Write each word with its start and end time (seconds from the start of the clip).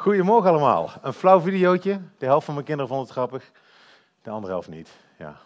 Goedemorgen 0.00 0.50
allemaal. 0.50 0.90
Een 1.02 1.12
flauw 1.12 1.40
videootje. 1.40 2.00
De 2.18 2.26
helft 2.26 2.44
van 2.44 2.54
mijn 2.54 2.66
kinderen 2.66 2.90
vond 2.90 3.02
het 3.02 3.10
grappig, 3.10 3.50
de 4.22 4.30
andere 4.30 4.52
helft 4.52 4.68
niet. 4.68 4.88
Ja. 5.18 5.36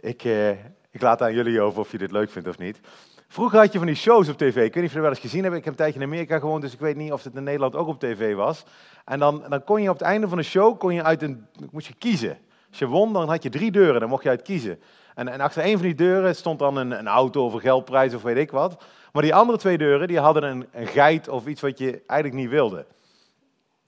Ik, 0.00 0.24
eh, 0.24 0.50
ik 0.90 1.00
laat 1.00 1.22
aan 1.22 1.34
jullie 1.34 1.60
over 1.60 1.80
of 1.80 1.90
je 1.90 1.98
dit 1.98 2.10
leuk 2.10 2.30
vindt 2.30 2.48
of 2.48 2.58
niet. 2.58 2.80
Vroeger 3.28 3.58
had 3.58 3.72
je 3.72 3.78
van 3.78 3.86
die 3.86 3.96
shows 3.96 4.28
op 4.28 4.36
tv. 4.36 4.46
Ik 4.46 4.54
weet 4.54 4.74
niet 4.74 4.84
of 4.84 4.88
jullie 4.88 5.00
wel 5.00 5.10
eens 5.10 5.20
gezien 5.20 5.40
hebben. 5.40 5.58
Ik 5.58 5.64
heb 5.64 5.72
een 5.72 5.78
tijdje 5.78 6.00
in 6.00 6.06
Amerika 6.06 6.38
gewoond, 6.38 6.62
dus 6.62 6.72
ik 6.72 6.80
weet 6.80 6.96
niet 6.96 7.12
of 7.12 7.24
het 7.24 7.34
in 7.34 7.42
Nederland 7.42 7.76
ook 7.76 7.88
op 7.88 8.00
tv 8.00 8.34
was. 8.34 8.64
En 9.04 9.18
dan, 9.18 9.44
dan 9.48 9.64
kon 9.64 9.82
je 9.82 9.88
op 9.90 9.98
het 9.98 10.06
einde 10.06 10.28
van 10.28 10.38
de 10.38 10.44
show 10.44 10.78
kon 10.78 10.94
je 10.94 11.02
uit 11.02 11.22
een, 11.22 11.46
moest 11.70 11.86
je 11.86 11.94
kiezen. 11.94 12.38
Als 12.68 12.78
je 12.78 12.86
won, 12.86 13.12
dan 13.12 13.28
had 13.28 13.42
je 13.42 13.50
drie 13.50 13.70
deuren, 13.70 14.00
dan 14.00 14.08
mocht 14.08 14.22
je 14.22 14.28
uit 14.28 14.42
kiezen. 14.42 14.80
En, 15.14 15.28
en 15.28 15.40
achter 15.40 15.64
een 15.64 15.76
van 15.76 15.86
die 15.86 15.94
deuren 15.94 16.36
stond 16.36 16.58
dan 16.58 16.76
een, 16.76 16.90
een 16.90 17.08
auto 17.08 17.44
of 17.44 17.52
een 17.52 17.60
geldprijs 17.60 18.14
of 18.14 18.22
weet 18.22 18.36
ik 18.36 18.50
wat. 18.50 18.84
Maar 19.12 19.22
die 19.22 19.34
andere 19.34 19.58
twee 19.58 19.78
deuren, 19.78 20.08
die 20.08 20.18
hadden 20.18 20.42
een, 20.42 20.66
een 20.72 20.86
geit 20.86 21.28
of 21.28 21.46
iets 21.46 21.60
wat 21.60 21.78
je 21.78 22.02
eigenlijk 22.06 22.40
niet 22.40 22.50
wilde. 22.50 22.86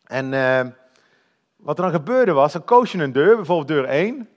En 0.06 0.32
uh, 0.32 0.60
wat 1.56 1.78
er 1.78 1.84
dan 1.84 1.92
gebeurde 1.92 2.32
was, 2.32 2.52
dan 2.52 2.64
koos 2.64 2.92
je 2.92 2.98
een 2.98 3.12
deur, 3.12 3.36
bijvoorbeeld 3.36 3.68
deur 3.68 3.84
1. 3.84 4.28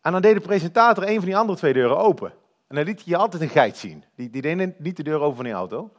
En 0.00 0.12
dan 0.12 0.20
deed 0.20 0.34
de 0.34 0.40
presentator 0.40 1.08
een 1.08 1.16
van 1.16 1.24
die 1.24 1.36
andere 1.36 1.58
twee 1.58 1.72
deuren 1.72 1.98
open. 1.98 2.32
En 2.66 2.76
dan 2.76 2.84
liet 2.84 2.96
hij 2.96 3.12
je 3.12 3.16
altijd 3.16 3.42
een 3.42 3.48
geit 3.48 3.76
zien. 3.76 4.04
Die, 4.14 4.30
die 4.30 4.42
deed 4.42 4.78
niet 4.78 4.96
de 4.96 5.02
deur 5.02 5.20
open 5.20 5.36
van 5.36 5.44
die 5.44 5.54
auto. 5.54 5.90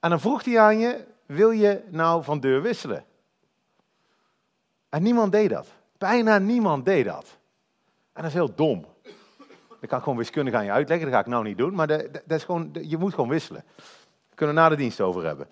En 0.00 0.10
dan 0.10 0.20
vroeg 0.20 0.44
hij 0.44 0.60
aan 0.60 0.78
je, 0.78 1.04
wil 1.26 1.50
je 1.50 1.82
nou 1.88 2.24
van 2.24 2.40
deur 2.40 2.62
wisselen? 2.62 3.04
En 4.88 5.02
niemand 5.02 5.32
deed 5.32 5.50
dat. 5.50 5.66
Bijna 5.98 6.38
niemand 6.38 6.84
deed 6.84 7.04
dat. 7.04 7.38
En 8.12 8.22
dat 8.22 8.24
is 8.24 8.32
heel 8.32 8.54
dom. 8.54 8.86
Dat 9.80 9.88
kan 9.88 10.02
gewoon 10.02 10.18
wiskundig 10.18 10.54
aan 10.54 10.64
je 10.64 10.70
uitleggen, 10.70 11.06
dat 11.06 11.14
ga 11.14 11.20
ik 11.20 11.26
nou 11.26 11.44
niet 11.44 11.58
doen. 11.58 11.74
Maar 11.74 11.90
is 12.26 12.44
gewoon, 12.44 12.70
je 12.72 12.96
moet 12.96 13.14
gewoon 13.14 13.28
wisselen. 13.28 13.64
Kunnen 14.34 14.54
we 14.54 14.60
na 14.60 14.68
de 14.68 14.76
dienst 14.76 15.00
over 15.00 15.24
hebben. 15.24 15.46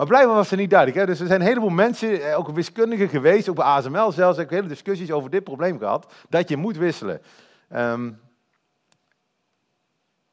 Maar 0.00 0.08
blijkbaar 0.08 0.36
was 0.36 0.50
het 0.50 0.58
niet 0.58 0.70
duidelijk. 0.70 1.00
Hè? 1.00 1.06
Dus 1.06 1.20
er 1.20 1.26
zijn 1.26 1.40
een 1.40 1.46
heleboel 1.46 1.68
mensen, 1.68 2.22
eh, 2.22 2.38
ook 2.38 2.50
wiskundigen 2.50 3.08
geweest, 3.08 3.48
ook 3.48 3.56
bij 3.56 3.64
ASML 3.64 4.12
zelfs, 4.12 4.36
heb 4.36 4.46
ik 4.46 4.56
hele 4.56 4.68
discussies 4.68 5.10
over 5.10 5.30
dit 5.30 5.44
probleem 5.44 5.78
gehad, 5.78 6.12
dat 6.28 6.48
je 6.48 6.56
moet 6.56 6.76
wisselen. 6.76 7.22
Um, 7.72 8.20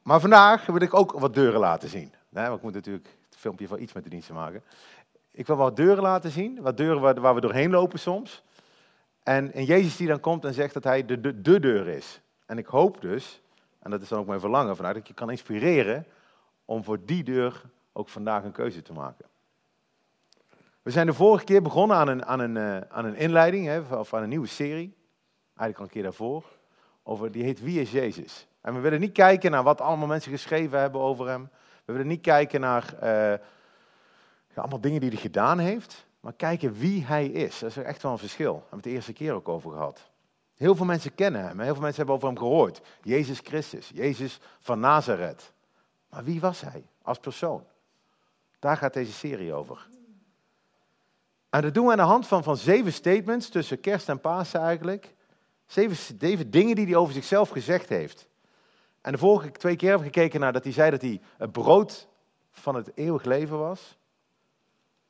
maar 0.01 0.19
vandaag 0.19 0.65
wil 0.65 0.81
ik 0.81 0.93
ook 0.93 1.11
wat 1.11 1.33
deuren 1.33 1.59
laten 1.59 1.89
zien. 1.89 2.13
Nee, 2.29 2.43
want 2.45 2.57
ik 2.57 2.63
moet 2.63 2.73
natuurlijk 2.73 3.07
het 3.29 3.39
filmpje 3.39 3.67
van 3.67 3.79
iets 3.79 3.93
met 3.93 4.03
de 4.03 4.09
dienst 4.09 4.29
maken. 4.29 4.63
Ik 5.31 5.47
wil 5.47 5.55
wat 5.55 5.75
deuren 5.75 6.03
laten 6.03 6.31
zien, 6.31 6.61
wat 6.61 6.77
deuren 6.77 7.21
waar, 7.21 7.35
we 7.35 7.41
doorheen 7.41 7.71
lopen 7.71 7.99
soms. 7.99 8.43
En, 9.23 9.53
en, 9.53 9.63
Jezus 9.63 9.97
die 9.97 10.07
dan 10.07 10.19
komt 10.19 10.45
en 10.45 10.53
zegt 10.53 10.73
dat 10.73 10.83
hij 10.83 11.05
de, 11.05 11.19
de, 11.19 11.41
de 11.41 11.59
deur 11.59 11.87
is. 11.87 12.21
En 12.45 12.57
ik 12.57 12.67
hoop 12.67 13.01
dus, 13.01 13.41
en 13.79 13.91
dat 13.91 14.01
is 14.01 14.07
dan 14.07 14.19
ook 14.19 14.27
mijn 14.27 14.39
verlangen 14.39 14.75
vanuit, 14.75 14.93
dat 14.93 15.03
ik 15.03 15.09
je 15.09 15.15
kan 15.15 15.31
inspireren 15.31 16.05
om 16.65 16.83
voor 16.83 17.05
die 17.05 17.23
deur 17.23 17.61
ook 17.93 18.09
vandaag 18.09 18.43
een 18.43 18.51
keuze 18.51 18.81
te 18.81 18.93
maken. 18.93 19.25
We 20.87 20.93
zijn 20.93 21.05
de 21.05 21.13
vorige 21.13 21.45
keer 21.45 21.61
begonnen 21.61 21.97
aan 21.97 22.07
een, 22.07 22.25
aan 22.25 22.39
een, 22.39 22.55
uh, 22.55 22.77
aan 22.89 23.05
een 23.05 23.15
inleiding, 23.15 23.65
hè, 23.65 23.79
of 23.79 24.13
aan 24.13 24.23
een 24.23 24.29
nieuwe 24.29 24.47
serie. 24.47 24.95
Eigenlijk 25.55 25.77
al 25.77 25.83
een 25.83 25.89
keer 25.89 26.03
daarvoor. 26.03 26.43
Over, 27.03 27.31
die 27.31 27.43
heet 27.43 27.61
Wie 27.61 27.81
is 27.81 27.91
Jezus? 27.91 28.47
En 28.61 28.73
we 28.73 28.79
willen 28.79 28.99
niet 28.99 29.11
kijken 29.11 29.51
naar 29.51 29.63
wat 29.63 29.81
allemaal 29.81 30.07
mensen 30.07 30.31
geschreven 30.31 30.79
hebben 30.79 31.01
over 31.01 31.27
hem. 31.27 31.49
We 31.85 31.91
willen 31.91 32.07
niet 32.07 32.21
kijken 32.21 32.61
naar 32.61 32.93
uh, 33.03 33.33
allemaal 34.55 34.81
dingen 34.81 34.99
die 34.99 35.09
hij 35.09 35.19
gedaan 35.19 35.59
heeft. 35.59 36.05
Maar 36.19 36.33
kijken 36.33 36.73
wie 36.73 37.05
hij 37.05 37.25
is. 37.25 37.59
Dat 37.59 37.69
is 37.69 37.77
echt 37.77 38.01
wel 38.01 38.11
een 38.11 38.17
verschil. 38.17 38.53
Daar 38.53 38.61
hebben 38.61 38.69
we 38.69 38.75
het 38.75 38.83
de 38.83 38.91
eerste 38.91 39.13
keer 39.13 39.33
ook 39.33 39.49
over 39.49 39.71
gehad. 39.71 40.11
Heel 40.55 40.75
veel 40.75 40.85
mensen 40.85 41.15
kennen 41.15 41.41
hem. 41.41 41.59
Heel 41.59 41.73
veel 41.73 41.81
mensen 41.81 41.97
hebben 41.97 42.15
over 42.15 42.27
hem 42.27 42.37
gehoord. 42.37 42.81
Jezus 43.01 43.39
Christus. 43.39 43.91
Jezus 43.93 44.39
van 44.59 44.79
Nazareth. 44.79 45.53
Maar 46.09 46.23
wie 46.23 46.39
was 46.39 46.61
hij 46.61 46.85
als 47.01 47.19
persoon? 47.19 47.63
Daar 48.59 48.77
gaat 48.77 48.93
deze 48.93 49.13
serie 49.13 49.53
over. 49.53 49.87
Dat 51.61 51.73
doen 51.73 51.85
we 51.85 51.91
aan 51.91 51.97
de 51.97 52.03
hand 52.03 52.27
van, 52.27 52.43
van 52.43 52.57
zeven 52.57 52.93
statements 52.93 53.49
tussen 53.49 53.79
kerst 53.79 54.09
en 54.09 54.19
Pasen 54.19 54.61
eigenlijk. 54.61 55.13
Zeven, 55.65 56.17
zeven 56.19 56.51
dingen 56.51 56.75
die 56.75 56.85
hij 56.85 56.95
over 56.95 57.13
zichzelf 57.13 57.49
gezegd 57.49 57.89
heeft. 57.89 58.27
En 59.01 59.11
de 59.11 59.17
vorige 59.17 59.51
twee 59.51 59.75
keer 59.75 59.89
hebben 59.89 60.07
we 60.07 60.13
gekeken 60.13 60.39
naar 60.39 60.53
dat 60.53 60.63
hij 60.63 60.73
zei 60.73 60.91
dat 60.91 61.01
hij 61.01 61.21
het 61.37 61.51
brood 61.51 62.07
van 62.51 62.75
het 62.75 62.91
eeuwig 62.95 63.23
leven 63.23 63.57
was. 63.57 63.97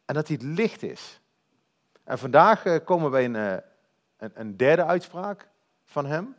En 0.05 0.13
dat 0.13 0.27
hij 0.27 0.37
het 0.41 0.57
licht 0.57 0.83
is. 0.83 1.19
En 2.03 2.17
vandaag 2.17 2.65
eh, 2.65 2.85
komen 2.85 3.05
we 3.05 3.11
bij 3.11 3.25
een, 3.25 3.35
eh, 3.35 3.57
een, 4.17 4.31
een 4.33 4.57
derde 4.57 4.85
uitspraak 4.85 5.49
van 5.83 6.05
hem. 6.05 6.35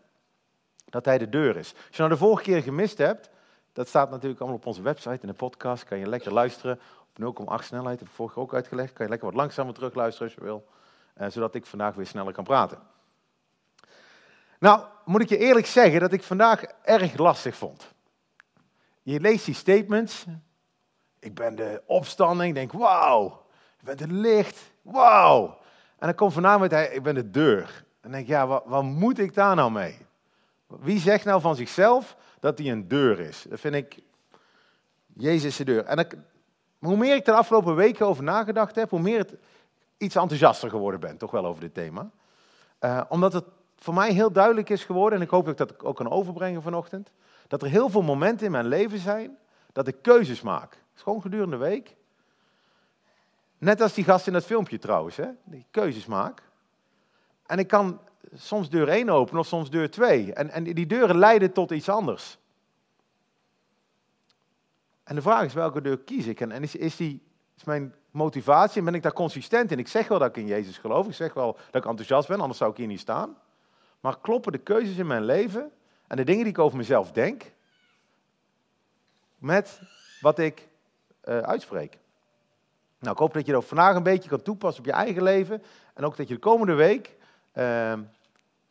Dat 0.84 1.04
hij 1.04 1.18
de 1.18 1.28
deur 1.28 1.56
is. 1.56 1.74
Als 1.74 1.96
je 1.96 1.98
nou 1.98 2.10
de 2.10 2.16
vorige 2.16 2.42
keer 2.42 2.62
gemist 2.62 2.98
hebt, 2.98 3.30
dat 3.72 3.88
staat 3.88 4.10
natuurlijk 4.10 4.40
allemaal 4.40 4.58
op 4.58 4.66
onze 4.66 4.82
website 4.82 5.18
in 5.20 5.28
de 5.28 5.34
podcast. 5.34 5.84
Kan 5.84 5.98
je 5.98 6.08
lekker 6.08 6.32
luisteren 6.32 6.80
0,8 7.20 7.64
snelheid, 7.64 7.98
heb 7.98 8.08
ik 8.08 8.14
vorige 8.14 8.40
ook 8.40 8.54
uitgelegd. 8.54 8.92
Kan 8.92 9.04
je 9.04 9.10
lekker 9.10 9.28
wat 9.28 9.36
langzamer 9.36 9.74
terugluisteren 9.74 10.28
als 10.28 10.36
je 10.36 10.44
wil, 10.44 10.66
eh, 11.14 11.28
zodat 11.28 11.54
ik 11.54 11.66
vandaag 11.66 11.94
weer 11.94 12.06
sneller 12.06 12.32
kan 12.32 12.44
praten. 12.44 12.78
Nou, 14.58 14.84
moet 15.04 15.20
ik 15.20 15.28
je 15.28 15.38
eerlijk 15.38 15.66
zeggen 15.66 16.00
dat 16.00 16.12
ik 16.12 16.22
vandaag 16.22 16.62
erg 16.82 17.16
lastig 17.16 17.56
vond. 17.56 17.92
Je 19.02 19.20
leest 19.20 19.44
die 19.44 19.54
statements. 19.54 20.26
Ik 21.18 21.34
ben 21.34 21.54
de 21.54 21.82
opstanding, 21.86 22.54
denk 22.54 22.72
wauw. 22.72 23.46
Je 23.78 23.84
bent 23.84 24.00
het 24.00 24.10
licht, 24.10 24.72
wauw. 24.82 25.58
En 25.98 26.06
dan 26.06 26.14
komt 26.14 26.32
vanavond 26.32 26.70
hij, 26.70 26.88
ik 26.88 27.02
ben 27.02 27.14
de 27.14 27.30
deur. 27.30 27.84
En 28.00 28.10
denk 28.10 28.22
ik, 28.22 28.28
ja, 28.28 28.46
wat, 28.46 28.62
wat 28.66 28.82
moet 28.82 29.18
ik 29.18 29.34
daar 29.34 29.54
nou 29.54 29.70
mee? 29.70 30.06
Wie 30.66 31.00
zegt 31.00 31.24
nou 31.24 31.40
van 31.40 31.56
zichzelf 31.56 32.16
dat 32.40 32.58
hij 32.58 32.70
een 32.70 32.88
deur 32.88 33.20
is? 33.20 33.46
Dat 33.48 33.60
vind 33.60 33.74
ik, 33.74 33.98
Jezus 35.14 35.56
de 35.56 35.64
deur. 35.64 35.84
En 35.84 35.96
dan, 35.96 36.06
maar 36.78 36.90
hoe 36.90 36.98
meer 36.98 37.14
ik 37.14 37.24
de 37.24 37.32
afgelopen 37.32 37.74
weken 37.74 38.06
over 38.06 38.24
nagedacht 38.24 38.74
heb, 38.74 38.90
hoe 38.90 39.00
meer 39.00 39.18
ik 39.18 39.30
iets 39.96 40.14
enthousiaster 40.14 40.70
geworden 40.70 41.00
ben, 41.00 41.16
toch 41.16 41.30
wel 41.30 41.46
over 41.46 41.60
dit 41.60 41.74
thema. 41.74 42.10
Uh, 42.80 43.00
omdat 43.08 43.32
het 43.32 43.44
voor 43.76 43.94
mij 43.94 44.12
heel 44.12 44.32
duidelijk 44.32 44.68
is 44.70 44.84
geworden, 44.84 45.18
en 45.18 45.24
ik 45.24 45.30
hoop 45.30 45.44
dat 45.44 45.60
ik 45.60 45.68
dat 45.68 45.84
ook 45.84 45.96
kan 45.96 46.10
overbrengen 46.10 46.62
vanochtend, 46.62 47.10
dat 47.48 47.62
er 47.62 47.68
heel 47.68 47.88
veel 47.88 48.02
momenten 48.02 48.46
in 48.46 48.52
mijn 48.52 48.66
leven 48.66 48.98
zijn 48.98 49.38
dat 49.72 49.88
ik 49.88 50.02
keuzes 50.02 50.40
maak. 50.40 50.82
Gewoon 50.94 51.22
gedurende 51.22 51.56
de 51.56 51.62
week. 51.62 51.96
Net 53.58 53.80
als 53.80 53.94
die 53.94 54.04
gast 54.04 54.26
in 54.26 54.32
dat 54.32 54.44
filmpje 54.44 54.78
trouwens, 54.78 55.16
hè, 55.16 55.28
die 55.44 55.66
keuzes 55.70 56.06
maak. 56.06 56.42
En 57.46 57.58
ik 57.58 57.68
kan 57.68 58.00
soms 58.34 58.70
deur 58.70 58.88
1 58.88 59.08
openen 59.08 59.40
of 59.40 59.46
soms 59.46 59.70
deur 59.70 59.90
2. 59.90 60.32
En, 60.32 60.50
en 60.50 60.64
die 60.64 60.86
deuren 60.86 61.18
leiden 61.18 61.52
tot 61.52 61.70
iets 61.70 61.88
anders. 61.88 62.38
En 65.08 65.14
de 65.14 65.22
vraag 65.22 65.44
is 65.44 65.54
welke 65.54 65.80
deur 65.80 65.98
kies 65.98 66.26
ik? 66.26 66.40
En, 66.40 66.62
is, 66.62 66.76
is, 66.76 66.96
die, 66.96 67.22
is 67.56 67.64
mijn 67.64 67.94
motivatie, 68.10 68.82
ben 68.82 68.94
ik 68.94 69.02
daar 69.02 69.12
consistent 69.12 69.70
in? 69.70 69.78
Ik 69.78 69.88
zeg 69.88 70.08
wel 70.08 70.18
dat 70.18 70.28
ik 70.28 70.36
in 70.36 70.46
Jezus 70.46 70.78
geloof, 70.78 71.06
ik 71.06 71.14
zeg 71.14 71.34
wel 71.34 71.52
dat 71.52 71.82
ik 71.82 71.88
enthousiast 71.88 72.28
ben, 72.28 72.40
anders 72.40 72.58
zou 72.58 72.70
ik 72.70 72.76
hier 72.76 72.86
niet 72.86 73.00
staan. 73.00 73.36
Maar 74.00 74.20
kloppen 74.20 74.52
de 74.52 74.58
keuzes 74.58 74.96
in 74.96 75.06
mijn 75.06 75.24
leven 75.24 75.70
en 76.06 76.16
de 76.16 76.24
dingen 76.24 76.42
die 76.42 76.52
ik 76.52 76.58
over 76.58 76.76
mezelf 76.76 77.12
denk, 77.12 77.52
met 79.38 79.80
wat 80.20 80.38
ik 80.38 80.68
uh, 81.24 81.38
uitspreek? 81.38 81.98
Nou, 82.98 83.12
ik 83.12 83.18
hoop 83.18 83.34
dat 83.34 83.46
je 83.46 83.52
dat 83.52 83.64
vandaag 83.64 83.96
een 83.96 84.02
beetje 84.02 84.28
kan 84.28 84.42
toepassen 84.42 84.80
op 84.80 84.86
je 84.88 84.96
eigen 84.96 85.22
leven. 85.22 85.62
En 85.94 86.04
ook 86.04 86.16
dat 86.16 86.28
je 86.28 86.34
de 86.34 86.40
komende 86.40 86.74
week, 86.74 87.16
we 87.52 88.04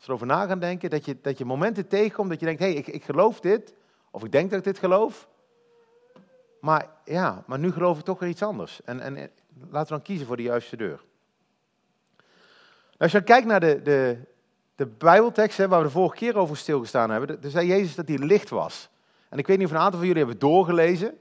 erover 0.05 0.27
na 0.27 0.45
gaan 0.45 0.59
denken, 0.59 0.89
dat 0.89 1.05
je, 1.05 1.17
dat 1.21 1.37
je 1.37 1.45
momenten 1.45 1.87
tegenkomt 1.87 2.29
dat 2.29 2.39
je 2.39 2.45
denkt, 2.45 2.61
hé, 2.61 2.67
hey, 2.67 2.77
ik, 2.77 2.87
ik 2.87 3.03
geloof 3.03 3.39
dit. 3.39 3.73
Of 4.11 4.23
ik 4.23 4.31
denk 4.31 4.49
dat 4.49 4.59
ik 4.59 4.65
dit 4.65 4.77
geloof. 4.77 5.27
Maar 6.67 6.89
ja, 7.05 7.43
maar 7.45 7.59
nu 7.59 7.71
geloof 7.71 7.99
ik 7.99 8.05
toch 8.05 8.19
weer 8.19 8.29
iets 8.29 8.43
anders. 8.43 8.83
En, 8.83 8.99
en 8.99 9.15
laten 9.69 9.87
we 9.87 9.87
dan 9.87 10.01
kiezen 10.01 10.27
voor 10.27 10.37
de 10.37 10.43
juiste 10.43 10.77
deur. 10.77 11.03
Als 12.97 13.11
je 13.11 13.23
kijkt 13.23 13.47
naar 13.47 13.59
de, 13.59 13.81
de, 13.81 14.17
de 14.75 14.85
Bijbeltekst 14.85 15.57
hè, 15.57 15.67
waar 15.67 15.79
we 15.79 15.85
de 15.85 15.91
vorige 15.91 16.15
keer 16.15 16.37
over 16.37 16.57
stilgestaan 16.57 17.09
hebben, 17.09 17.41
dan 17.41 17.51
zei 17.51 17.67
Jezus 17.67 17.95
dat 17.95 18.07
hij 18.07 18.17
licht 18.17 18.49
was. 18.49 18.89
En 19.29 19.37
ik 19.37 19.47
weet 19.47 19.57
niet 19.57 19.65
of 19.67 19.71
een 19.71 19.79
aantal 19.79 19.99
van 19.99 20.07
jullie 20.07 20.23
hebben 20.23 20.39
doorgelezen. 20.39 21.17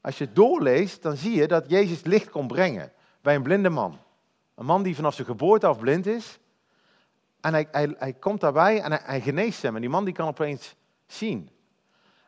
Als 0.00 0.18
je 0.18 0.32
doorleest, 0.32 1.02
dan 1.02 1.16
zie 1.16 1.34
je 1.34 1.46
dat 1.46 1.70
Jezus 1.70 2.04
licht 2.04 2.30
kon 2.30 2.46
brengen 2.46 2.92
bij 3.20 3.34
een 3.34 3.42
blinde 3.42 3.70
man. 3.70 3.98
Een 4.54 4.66
man 4.66 4.82
die 4.82 4.94
vanaf 4.94 5.14
zijn 5.14 5.26
geboorte 5.26 5.66
af 5.66 5.78
blind 5.78 6.06
is. 6.06 6.38
En 7.40 7.52
hij, 7.52 7.68
hij, 7.70 7.94
hij 7.98 8.12
komt 8.12 8.40
daarbij 8.40 8.80
en 8.80 8.90
hij, 8.90 9.00
hij 9.02 9.20
geneest 9.20 9.62
hem. 9.62 9.74
En 9.74 9.80
die 9.80 9.90
man 9.90 10.04
die 10.04 10.14
kan 10.14 10.28
opeens 10.28 10.74
zien. 11.06 11.50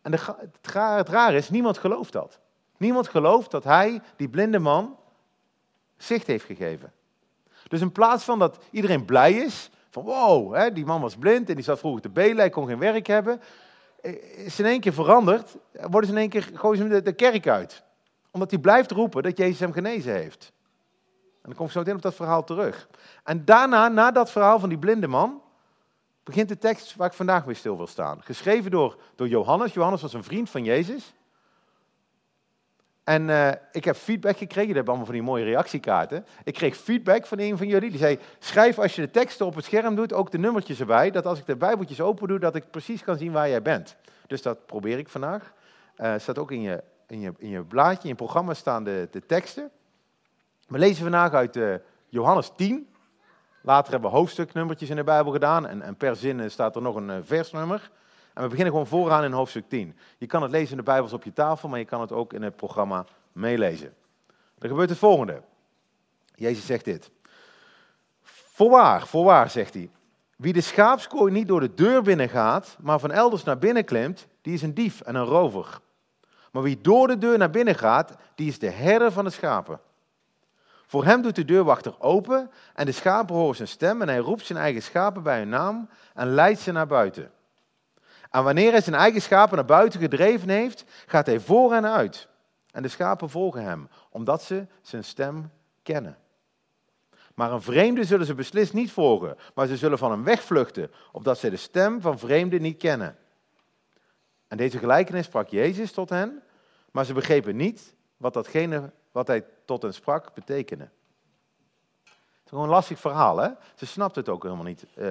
En 0.03 0.11
de, 0.11 0.19
het, 0.37 0.75
het 0.97 1.09
raar 1.09 1.35
is, 1.35 1.51
niemand 1.51 1.79
gelooft 1.79 2.13
dat. 2.13 2.39
Niemand 2.77 3.09
gelooft 3.09 3.51
dat 3.51 3.65
hij, 3.65 4.01
die 4.17 4.29
blinde 4.29 4.59
man, 4.59 4.97
zicht 5.97 6.27
heeft 6.27 6.45
gegeven. 6.45 6.93
Dus 7.69 7.81
in 7.81 7.93
plaats 7.93 8.25
van 8.25 8.39
dat 8.39 8.59
iedereen 8.71 9.05
blij 9.05 9.33
is, 9.33 9.71
van 9.91 10.03
wow, 10.03 10.55
hè, 10.55 10.73
die 10.73 10.85
man 10.85 11.01
was 11.01 11.17
blind 11.17 11.49
en 11.49 11.55
die 11.55 11.65
zat 11.65 11.79
vroeger 11.79 12.03
te 12.03 12.09
belen, 12.09 12.37
hij 12.37 12.51
kon 12.51 12.67
geen 12.67 12.79
werk 12.79 13.07
hebben, 13.07 13.41
is 14.37 14.59
in 14.59 14.65
één 14.65 14.81
keer 14.81 14.93
veranderd, 14.93 15.57
worden 15.73 16.11
ze 16.11 16.15
in 16.15 16.21
één 16.21 16.29
keer, 16.29 16.51
gooien 16.55 16.77
ze 16.79 16.95
hem 16.95 17.05
de, 17.05 17.13
kerk 17.13 17.49
uit. 17.49 17.83
Omdat 18.31 18.51
hij 18.51 18.61
blijft 18.61 18.91
roepen 18.91 19.23
dat 19.23 19.39
Jezus 19.39 19.61
hem 19.61 19.73
genezen 19.73 20.15
heeft. 20.15 20.53
En 21.43 21.49
dan 21.49 21.55
kom 21.55 21.67
ik 21.67 21.73
zo 21.73 21.79
meteen 21.79 21.95
op 21.95 22.03
dat 22.03 22.15
verhaal 22.15 22.45
terug. 22.45 22.89
En 23.25 23.45
daarna, 23.45 23.89
na 23.89 24.11
dat 24.11 24.31
verhaal 24.31 24.59
van 24.59 24.69
die 24.69 24.79
blinde 24.79 25.07
man, 25.07 25.43
begint 26.25 26.49
de 26.49 26.59
tekst 26.59 26.97
waar 26.97 27.07
ik 27.07 27.13
vandaag 27.13 27.45
weer 27.45 27.57
stil 27.57 27.77
wil 27.77 27.87
staan. 27.87 28.23
Geschreven 28.23 28.71
door, 28.71 29.01
door 29.15 29.29
Johannes. 29.29 29.73
Johannes 29.73 30.03
was 30.03 30.13
een 30.13 30.25
vriend 30.25 30.51
van 30.51 30.65
Jezus. 30.65 31.15
En 33.05 33.31
eh, 33.31 33.53
ik 33.73 33.85
heb 33.85 33.97
feedback 33.97 34.37
gekregen. 34.37 34.61
Jullie 34.61 34.75
hebben 34.75 34.95
allemaal 34.95 35.13
van 35.13 35.15
die 35.15 35.25
mooie 35.25 35.45
reactiekaarten. 35.45 36.27
Ik 36.45 36.55
kreeg 36.55 36.77
feedback 36.77 37.27
van 37.27 37.39
een 37.39 37.57
van 37.57 37.67
jullie. 37.67 37.91
Die 37.91 37.99
zei, 37.99 38.19
schrijf 38.39 38.79
als 38.79 38.95
je 38.95 39.01
de 39.01 39.11
teksten 39.11 39.47
op 39.47 39.55
het 39.55 39.65
scherm 39.65 39.95
doet, 39.95 40.13
ook 40.13 40.31
de 40.31 40.39
nummertjes 40.39 40.81
erbij. 40.81 41.11
Dat 41.11 41.27
als 41.27 41.39
ik 41.39 41.47
de 41.47 41.57
bijbeltjes 41.57 42.01
open 42.01 42.29
doe, 42.29 42.39
dat 42.39 42.55
ik 42.55 42.71
precies 42.71 43.03
kan 43.03 43.17
zien 43.17 43.33
waar 43.33 43.49
jij 43.49 43.63
bent. 43.63 43.97
Dus 44.27 44.43
dat 44.43 44.67
probeer 44.67 44.99
ik 44.99 45.09
vandaag. 45.09 45.53
Uh, 45.97 46.15
staat 46.17 46.39
ook 46.39 46.51
in 46.51 46.61
je, 46.61 46.83
in, 47.07 47.21
je, 47.21 47.33
in 47.39 47.49
je 47.49 47.65
blaadje, 47.65 48.03
in 48.03 48.09
je 48.09 48.15
programma 48.15 48.55
staan 48.55 48.85
de, 48.85 49.09
de 49.11 49.27
teksten. 49.27 49.71
We 50.67 50.79
lezen 50.79 51.03
vandaag 51.03 51.33
uit 51.33 51.57
uh, 51.57 51.75
Johannes 52.09 52.53
10. 52.57 52.89
Later 53.63 53.93
hebben 53.93 54.11
we 54.11 54.17
hoofdstuknummertjes 54.17 54.91
in 54.91 54.97
de 54.97 55.05
Bijbel 55.05 55.33
gedaan. 55.33 55.67
En, 55.67 55.83
en 55.83 55.97
per 55.97 56.17
zin 56.17 56.51
staat 56.51 56.77
er 56.77 56.83
nog 56.83 56.95
een 56.95 57.25
versnummer. 57.25 57.91
En 58.35 58.43
we 58.43 58.49
beginnen 58.49 58.73
gewoon 58.73 58.87
vooraan 58.87 59.25
in 59.25 59.33
hoofdstuk 59.33 59.69
10. 59.69 59.97
Je 60.19 60.27
kan 60.27 60.43
het 60.43 60.51
lezen 60.51 60.71
in 60.71 60.77
de 60.77 60.83
Bijbels 60.83 61.13
op 61.13 61.25
je 61.25 61.33
tafel, 61.33 61.69
maar 61.69 61.79
je 61.79 61.85
kan 61.85 62.01
het 62.01 62.13
ook 62.13 62.33
in 62.33 62.43
het 62.43 62.57
programma 62.57 63.05
meelezen. 63.33 63.95
Er 64.59 64.69
gebeurt 64.69 64.89
het 64.89 64.99
volgende. 64.99 65.43
Jezus 66.35 66.67
zegt 66.67 66.85
dit. 66.85 67.11
Voorwaar, 68.23 69.07
voorwaar, 69.07 69.51
zegt 69.51 69.75
hij. 69.75 69.91
Wie 70.37 70.53
de 70.53 70.61
schaapskooi 70.61 71.33
niet 71.33 71.49
door 71.49 71.61
de 71.61 71.75
deur 71.75 72.03
binnengaat, 72.03 72.77
maar 72.81 72.99
van 72.99 73.11
elders 73.11 73.45
naar 73.45 73.59
binnen 73.59 73.85
klimt, 73.85 74.27
die 74.43 74.55
is 74.55 74.63
een 74.63 74.75
dief 74.75 75.01
en 75.01 75.15
een 75.15 75.25
rover. 75.25 75.81
Maar 76.53 76.63
wie 76.63 76.81
door 76.81 77.07
de 77.07 77.19
deur 77.19 77.39
naar 77.39 77.51
binnen 77.51 77.75
gaat, 77.75 78.15
die 78.35 78.49
is 78.49 78.59
de 78.59 78.71
herder 78.71 79.13
van 79.13 79.25
de 79.25 79.31
schapen. 79.31 79.81
Voor 80.91 81.05
hem 81.05 81.23
doet 81.23 81.35
de 81.35 81.45
deurwachter 81.45 82.01
open 82.01 82.51
en 82.75 82.87
de 82.87 82.93
schapen 82.93 83.35
horen 83.35 83.57
zijn 83.57 83.69
stem 83.69 84.03
en 84.03 84.09
hij 84.09 84.19
roept 84.19 84.47
zijn 84.47 84.59
eigen 84.59 84.83
schapen 84.83 85.23
bij 85.23 85.39
hun 85.39 85.49
naam 85.49 85.89
en 86.15 86.29
leidt 86.29 86.61
ze 86.61 86.73
naar 86.73 86.87
buiten. 86.87 87.31
En 88.31 88.45
wanneer 88.45 88.71
hij 88.71 88.81
zijn 88.81 88.97
eigen 88.97 89.23
schapen 89.23 89.57
naar 89.57 89.65
buiten 89.65 90.01
gedreven 90.01 90.49
heeft, 90.49 90.85
gaat 91.07 91.27
hij 91.27 91.41
voor 91.41 91.73
hen 91.73 91.87
uit. 91.87 92.29
En 92.71 92.83
de 92.83 92.89
schapen 92.89 93.31
volgen 93.31 93.65
hem, 93.65 93.89
omdat 94.11 94.43
ze 94.43 94.67
zijn 94.83 95.05
stem 95.05 95.51
kennen. 95.83 96.19
Maar 97.35 97.53
een 97.53 97.63
vreemde 97.63 98.05
zullen 98.05 98.27
ze 98.27 98.35
beslist 98.35 98.73
niet 98.73 98.93
volgen, 98.93 99.37
maar 99.55 99.67
ze 99.67 99.77
zullen 99.77 99.99
van 99.99 100.11
hem 100.11 100.25
wegvluchten, 100.25 100.91
opdat 101.13 101.39
zij 101.39 101.51
de 101.51 101.57
stem 101.57 102.01
van 102.01 102.19
vreemden 102.19 102.63
niet 102.63 102.79
kennen. 102.79 103.17
En 104.49 104.57
deze 104.57 104.79
gelijkenis 104.79 105.27
sprak 105.27 105.49
Jezus 105.49 105.93
tot 105.93 106.09
hen, 106.09 106.43
maar 106.91 107.05
ze 107.05 107.13
begrepen 107.13 107.57
niet 107.57 107.95
wat 108.17 108.35
datgene 108.35 108.93
wat 109.13 109.27
hij 109.27 109.45
tot 109.65 109.83
hen 109.83 109.95
sprak 109.95 110.35
betekende. 110.35 110.89
Het 112.05 112.13
is 112.45 112.51
gewoon 112.51 112.65
een 112.65 112.71
lastig 112.71 112.99
verhaal, 112.99 113.39
hè? 113.39 113.49
Ze 113.75 113.87
snapt 113.87 114.17
het 114.17 114.29
ook 114.29 114.43
helemaal 114.43 114.65
niet 114.65 114.87
uh, 114.99 115.07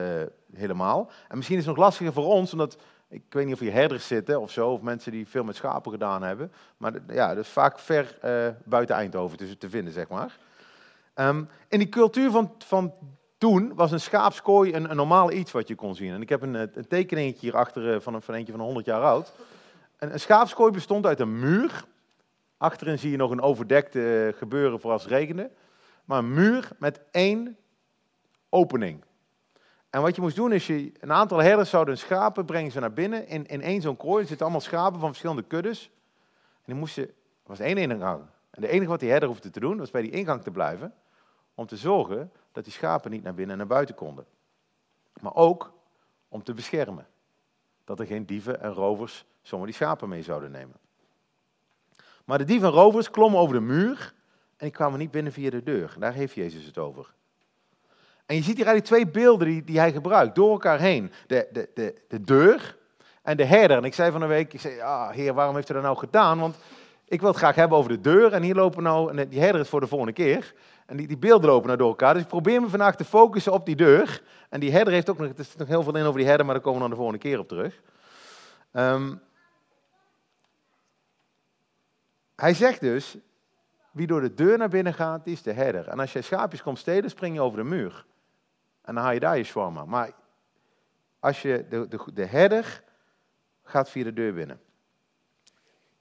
helemaal. 0.54 1.10
En 1.28 1.36
misschien 1.38 1.58
is 1.58 1.66
het 1.66 1.76
nog 1.76 1.86
lastiger 1.86 2.14
voor 2.14 2.26
ons, 2.26 2.52
omdat 2.52 2.78
ik 3.10 3.24
weet 3.30 3.46
niet 3.46 3.54
of 3.54 3.60
hier 3.60 3.74
herders 3.74 4.08
zitten 4.08 4.42
of 4.42 4.52
zo, 4.52 4.70
of 4.70 4.82
mensen 4.82 5.12
die 5.12 5.28
veel 5.28 5.44
met 5.44 5.56
schapen 5.56 5.92
gedaan 5.92 6.24
hebben. 6.24 6.52
Maar 6.78 6.94
ja, 7.08 7.28
dat 7.34 7.44
is 7.44 7.50
vaak 7.50 7.80
ver 7.80 8.18
uh, 8.26 8.48
buiten 8.64 8.96
Eindhoven 8.96 9.58
te, 9.60 9.70
vinden, 9.70 9.94
zeg 9.94 10.08
maar. 10.08 10.38
Um, 11.16 11.50
in 11.68 11.80
die 11.80 11.90
cultuur 11.90 12.32
van, 12.32 12.54
van 12.58 12.94
toen 13.38 13.76
was 13.76 13.92
een 13.92 14.00
schaapskooi 14.00 14.74
een, 14.74 14.90
een, 14.90 14.96
normaal 14.96 15.32
iets 15.32 15.52
wat 15.52 15.68
je 15.68 15.76
kon 15.76 15.96
zien. 15.96 16.14
En 16.14 16.22
ik 16.22 16.30
heb 16.30 16.42
een, 16.42 16.54
een 16.54 16.88
tekeningetje 16.88 17.40
hierachter 17.40 18.02
van, 18.02 18.14
een, 18.14 18.22
van 18.22 18.34
eentje 18.34 18.54
van 18.54 18.62
100 18.62 18.86
jaar 18.86 19.04
oud. 19.04 19.32
Een, 19.98 20.14
een 20.14 20.20
schaapskooi 20.20 20.72
bestond 20.72 21.06
uit 21.06 21.20
een 21.20 21.40
muur. 21.40 21.86
Achterin 22.60 23.00
zie 23.00 23.12
je 23.12 23.18
nog 23.18 23.32
een 23.32 23.42
overdekte 23.42 24.00
uh, 24.00 24.38
gebeuren 24.38 24.80
voor 24.80 24.92
als 24.92 25.04
het 25.04 25.12
regende. 25.12 25.52
Maar 26.06 26.18
een 26.18 26.34
muur 26.34 26.70
met 26.80 27.02
één 27.12 27.58
opening. 28.50 29.04
En 29.90 30.02
wat 30.02 30.16
je 30.16 30.22
moest 30.22 30.36
doen 30.36 30.52
is, 30.52 30.68
je, 30.68 30.92
een 31.00 31.12
aantal 31.12 31.38
herders 31.38 31.70
zouden 31.70 31.94
hun 31.94 32.04
schapen 32.04 32.46
brengen 32.46 32.72
ze 32.72 32.80
naar 32.80 32.94
binnen 32.94 33.28
in, 33.28 33.46
in 33.46 33.62
één 33.62 33.82
zo'n 33.82 33.98
kooi. 33.98 34.26
Zitten 34.26 34.46
allemaal 34.46 34.62
schapen 34.62 35.00
van 35.00 35.10
verschillende 35.10 35.44
kuddes. 35.44 35.92
En 36.54 36.64
die 36.66 36.76
moesten, 36.76 37.04
er 37.04 37.14
was 37.44 37.60
één 37.60 37.78
ingang. 37.78 38.24
En 38.50 38.62
de 38.62 38.68
enige 38.68 38.90
wat 38.90 39.00
die 39.00 39.10
herder 39.10 39.30
hoefde 39.30 39.50
te 39.50 39.60
doen, 39.60 39.78
was 39.78 39.92
bij 39.92 40.02
die 40.02 40.12
ingang 40.12 40.44
te 40.44 40.52
blijven. 40.52 40.94
Om 41.56 41.66
te 41.66 41.78
zorgen 41.78 42.32
dat 42.52 42.64
die 42.64 42.74
schapen 42.74 43.12
niet 43.12 43.24
naar 43.24 43.34
binnen 43.34 43.52
en 43.52 43.58
naar 43.58 43.76
buiten 43.76 43.96
konden. 43.96 44.26
Maar 45.22 45.36
ook 45.36 45.74
om 46.28 46.44
te 46.44 46.54
beschermen. 46.54 47.08
Dat 47.84 48.00
er 48.00 48.06
geen 48.06 48.26
dieven 48.26 48.62
en 48.62 48.74
rovers 48.74 49.26
zomaar 49.42 49.66
die 49.66 49.76
schapen 49.76 50.10
mee 50.10 50.24
zouden 50.24 50.52
nemen. 50.52 50.76
Maar 52.30 52.38
de 52.38 52.44
dieven 52.44 52.68
en 52.68 52.74
rovers 52.74 53.10
klommen 53.10 53.40
over 53.40 53.54
de 53.56 53.62
muur 53.62 54.14
en 54.58 54.66
die 54.66 54.72
kwamen 54.72 55.00
niet 55.00 55.12
binnen 55.12 55.34
via 55.34 55.50
de 55.50 55.64
deur. 55.64 55.96
Daar 56.00 56.14
heeft 56.14 56.34
Jezus 56.34 56.66
het 56.66 56.78
over. 56.78 57.14
En 58.26 58.36
je 58.36 58.44
ziet 58.44 58.58
hier 58.58 58.66
eigenlijk 58.66 58.86
twee 58.86 59.24
beelden 59.24 59.48
die, 59.48 59.64
die 59.64 59.80
hij 59.80 59.92
gebruikt, 59.92 60.36
door 60.36 60.52
elkaar 60.52 60.80
heen. 60.80 61.12
De, 61.28 61.48
de, 61.52 61.70
de, 61.74 61.96
de 62.08 62.22
deur 62.22 62.78
en 63.22 63.38
de 63.38 63.46
herder. 63.46 63.78
En 63.78 63.84
ik 63.84 63.94
zei 63.94 64.12
van 64.12 64.22
een 64.22 64.28
week, 64.28 64.54
ik 64.54 64.60
zei, 64.60 64.80
ah, 64.80 65.10
heer, 65.10 65.34
waarom 65.34 65.56
heeft 65.56 65.70
u 65.70 65.74
dat 65.74 65.84
nou 65.84 65.98
gedaan? 65.98 66.40
Want 66.40 66.58
ik 67.06 67.20
wil 67.20 67.30
het 67.30 67.38
graag 67.38 67.56
hebben 67.56 67.78
over 67.78 67.92
de 67.92 68.02
deur. 68.02 68.34
En 68.34 68.44
hier 68.44 68.56
lopen 68.56 68.84
nou, 68.84 69.18
en 69.18 69.30
die 69.30 69.40
herder 69.40 69.62
is 69.62 69.70
voor 69.70 69.80
de 69.80 69.88
volgende 69.88 70.14
keer. 70.14 70.54
En 70.86 70.98
die, 70.98 71.08
die 71.08 71.18
beelden 71.18 71.50
lopen 71.50 71.68
nou 71.68 71.78
door 71.78 71.90
elkaar. 71.90 72.14
Dus 72.14 72.24
ik 72.24 72.28
probeer 72.28 72.62
me 72.62 72.70
vandaag 72.70 72.96
te 72.96 73.06
focussen 73.06 73.52
op 73.52 73.66
die 73.66 73.76
deur. 73.76 74.22
En 74.50 74.60
die 74.60 74.72
herder 74.72 74.94
heeft 74.94 75.10
ook 75.10 75.18
nog, 75.18 75.28
er 75.28 75.40
is 75.40 75.56
nog 75.56 75.68
heel 75.68 75.84
veel 75.84 75.96
in 75.96 76.06
over 76.06 76.18
die 76.18 76.28
herder, 76.28 76.46
maar 76.46 76.56
daar 76.56 76.64
komen 76.64 76.82
we 76.82 76.88
dan 76.88 76.98
de 76.98 77.04
volgende 77.04 77.30
keer 77.30 77.40
op 77.40 77.48
terug. 77.48 77.82
Um, 78.74 79.22
hij 82.40 82.54
zegt 82.54 82.80
dus, 82.80 83.18
wie 83.92 84.08
door 84.08 84.22
de 84.22 84.34
deur 84.34 84.58
naar 84.58 84.70
binnen 84.70 84.94
gaat, 84.94 85.24
die 85.24 85.34
is 85.34 85.42
de 85.42 85.54
herder. 85.54 85.88
En 85.88 86.00
als 86.00 86.14
je 86.14 86.22
schaapjes 86.22 86.62
komt 86.62 86.78
stelen, 86.78 87.10
spring 87.10 87.36
je 87.36 87.42
over 87.42 87.58
de 87.58 87.64
muur. 87.64 88.06
En 88.82 88.96
dan 88.96 89.04
haal 89.04 89.14
je 89.14 89.20
daar 89.20 89.38
je 89.38 89.44
shawarma. 89.44 89.86
Maar 89.86 90.12
als 91.20 91.42
je 91.42 91.66
de, 91.70 91.88
de, 91.88 92.00
de 92.14 92.26
herder 92.26 92.84
gaat 93.64 93.90
via 93.90 94.04
de 94.04 94.14
deur 94.14 94.34
binnen. 94.34 94.62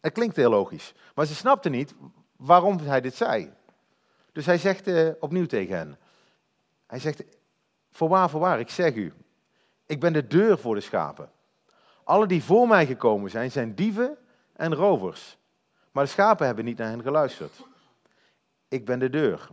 Het 0.00 0.12
klinkt 0.12 0.36
heel 0.36 0.50
logisch. 0.50 0.94
Maar 1.14 1.26
ze 1.26 1.34
snapte 1.34 1.68
niet 1.68 1.94
waarom 2.36 2.78
hij 2.78 3.00
dit 3.00 3.14
zei. 3.14 3.52
Dus 4.32 4.46
hij 4.46 4.58
zegt 4.58 4.88
uh, 4.88 5.10
opnieuw 5.20 5.46
tegen 5.46 5.76
hen. 5.76 5.98
Hij 6.86 6.98
zegt, 6.98 7.22
voorwaar, 7.90 8.30
voorwaar, 8.30 8.60
ik 8.60 8.70
zeg 8.70 8.94
u. 8.94 9.12
Ik 9.86 10.00
ben 10.00 10.12
de 10.12 10.26
deur 10.26 10.58
voor 10.58 10.74
de 10.74 10.80
schapen. 10.80 11.30
Alle 12.04 12.26
die 12.26 12.42
voor 12.42 12.68
mij 12.68 12.86
gekomen 12.86 13.30
zijn, 13.30 13.50
zijn 13.50 13.74
dieven 13.74 14.18
en 14.52 14.74
rovers. 14.74 15.38
Maar 15.92 16.04
de 16.04 16.10
schapen 16.10 16.46
hebben 16.46 16.64
niet 16.64 16.78
naar 16.78 16.88
hen 16.88 17.02
geluisterd. 17.02 17.66
Ik 18.68 18.84
ben 18.84 18.98
de 18.98 19.10
deur. 19.10 19.48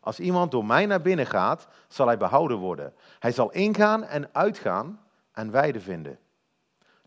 Als 0.00 0.20
iemand 0.20 0.50
door 0.50 0.64
mij 0.64 0.86
naar 0.86 1.02
binnen 1.02 1.26
gaat, 1.26 1.68
zal 1.88 2.06
hij 2.06 2.16
behouden 2.16 2.56
worden. 2.56 2.94
Hij 3.18 3.32
zal 3.32 3.52
ingaan 3.52 4.04
en 4.04 4.28
uitgaan 4.32 5.00
en 5.32 5.50
weide 5.50 5.80
vinden. 5.80 6.18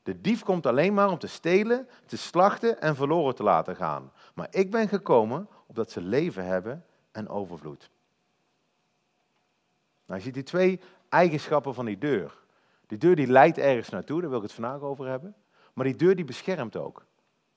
De 0.04 0.22
dief 0.22 0.44
komt 0.44 0.66
alleen 0.66 0.94
maar 0.94 1.10
om 1.10 1.18
te 1.18 1.28
stelen, 1.28 1.88
te 2.06 2.18
slachten 2.18 2.82
en 2.82 2.96
verloren 2.96 3.36
te 3.36 3.44
laten 3.44 3.76
gaan. 3.76 4.12
Maar 4.34 4.48
ik 4.50 4.72
ben 4.72 4.88
gekomen 4.88 5.48
opdat 5.66 5.92
ze 5.92 6.02
leven 6.02 6.46
hebben 6.46 6.86
en 7.12 7.30
overvloed. 7.30 7.90
Nou, 10.06 10.20
je 10.20 10.26
ziet 10.26 10.34
die 10.34 10.44
twee 10.44 10.80
eigenschappen 11.10 11.74
van 11.74 11.86
die 11.86 11.98
deur. 11.98 12.40
Die 12.88 12.98
deur 12.98 13.16
die 13.16 13.28
leidt 13.28 13.58
ergens 13.58 13.90
naartoe, 13.90 14.22
daar 14.22 14.30
wil 14.30 14.38
ik 14.38 14.44
het 14.44 14.54
vandaag 14.54 14.82
over 14.82 15.08
hebben. 15.08 15.36
Maar 15.74 15.86
die 15.86 15.96
deur 15.96 16.16
die 16.16 16.26
beschermt 16.26 16.76
ook. 16.76 17.06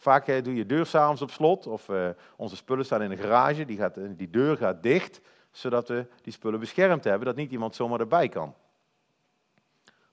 Vaak 0.04 0.28
eh, 0.28 0.42
doe 0.42 0.54
je 0.54 0.66
deur 0.66 0.86
s'avonds 0.86 1.22
op 1.22 1.30
slot, 1.30 1.66
of 1.66 1.88
uh, 1.88 2.08
onze 2.36 2.56
spullen 2.56 2.84
staan 2.84 3.02
in 3.02 3.10
een 3.10 3.18
garage, 3.18 3.64
die, 3.64 3.76
gaat, 3.76 3.98
die 4.16 4.30
deur 4.30 4.56
gaat 4.56 4.82
dicht 4.82 5.20
zodat 5.50 5.88
we 5.88 6.06
die 6.22 6.32
spullen 6.32 6.60
beschermd 6.60 7.04
hebben, 7.04 7.26
dat 7.26 7.36
niet 7.36 7.50
iemand 7.50 7.74
zomaar 7.74 8.00
erbij 8.00 8.28
kan. 8.28 8.54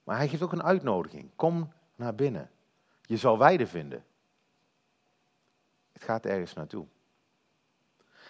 Maar 0.04 0.18
hij 0.18 0.28
geeft 0.28 0.42
ook 0.42 0.52
een 0.52 0.64
uitnodiging. 0.64 1.30
Kom 1.36 1.74
naar 1.96 2.16
binnen. 2.16 2.50
Je 3.02 3.18
zal 3.18 3.38
weide 3.38 3.68
vinden. 3.68 4.06
Het 5.92 6.04
gaat 6.04 6.26
ergens 6.26 6.54
naartoe. 6.54 6.86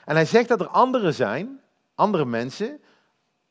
En 0.05 0.15
hij 0.15 0.25
zegt 0.25 0.47
dat 0.47 0.59
er 0.59 0.67
anderen 0.67 1.13
zijn, 1.13 1.61
andere 1.95 2.25
mensen, 2.25 2.81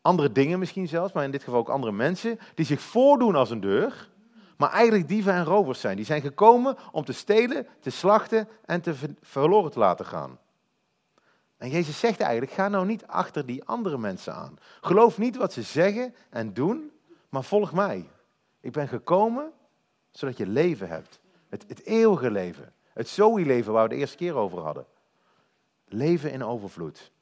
andere 0.01 0.33
dingen 0.33 0.59
misschien 0.59 0.89
zelfs, 0.89 1.13
maar 1.13 1.25
in 1.25 1.31
dit 1.31 1.43
geval 1.43 1.59
ook 1.59 1.69
andere 1.69 1.93
mensen, 1.93 2.39
die 2.55 2.67
zich 2.67 2.81
voordoen 2.81 3.35
als 3.35 3.51
een 3.51 3.61
deur, 3.61 4.10
maar 4.61 4.71
eigenlijk 4.71 5.09
dieven 5.09 5.33
en 5.33 5.45
rovers 5.45 5.81
zijn. 5.81 5.97
Die 5.97 6.05
zijn 6.05 6.21
gekomen 6.21 6.77
om 6.93 7.05
te 7.05 7.13
stelen, 7.13 7.67
te 7.81 7.91
slachten 7.91 8.49
en 8.65 8.81
te 8.81 8.95
verloren 9.21 9.71
te 9.71 9.79
laten 9.79 10.07
gaan. 10.07 10.39
En 11.57 11.71
Jezus 11.71 11.99
zegt 11.99 12.21
eigenlijk, 12.21 12.53
ga 12.53 12.69
nou 12.69 12.87
niet 12.87 13.07
achter 13.07 13.47
die 13.47 13.65
andere 13.65 13.99
mensen 13.99 14.35
aan. 14.35 14.59
Geloof 14.81 15.19
niet 15.19 15.37
wat 15.37 15.53
ze 15.53 15.63
zeggen 15.63 16.15
en 16.31 16.53
doen, 16.53 16.91
maar 17.29 17.45
volg 17.45 17.73
mij. 17.73 18.09
Ik 18.61 18.73
ben 18.73 18.89
gekomen 18.89 19.53
zodat 20.11 20.37
je 20.37 20.47
leven 20.47 20.89
hebt. 20.89 21.21
Het, 21.49 21.65
het 21.69 21.85
eeuwige 21.85 22.31
leven. 22.31 22.73
Het 22.93 23.09
Zoe-leven 23.09 23.73
waar 23.73 23.89
we 23.89 23.95
de 23.95 24.01
eerste 24.01 24.17
keer 24.17 24.35
over 24.35 24.59
hadden. 24.59 24.87
Leven 25.85 26.33
in 26.33 26.45
overvloed. 26.45 27.13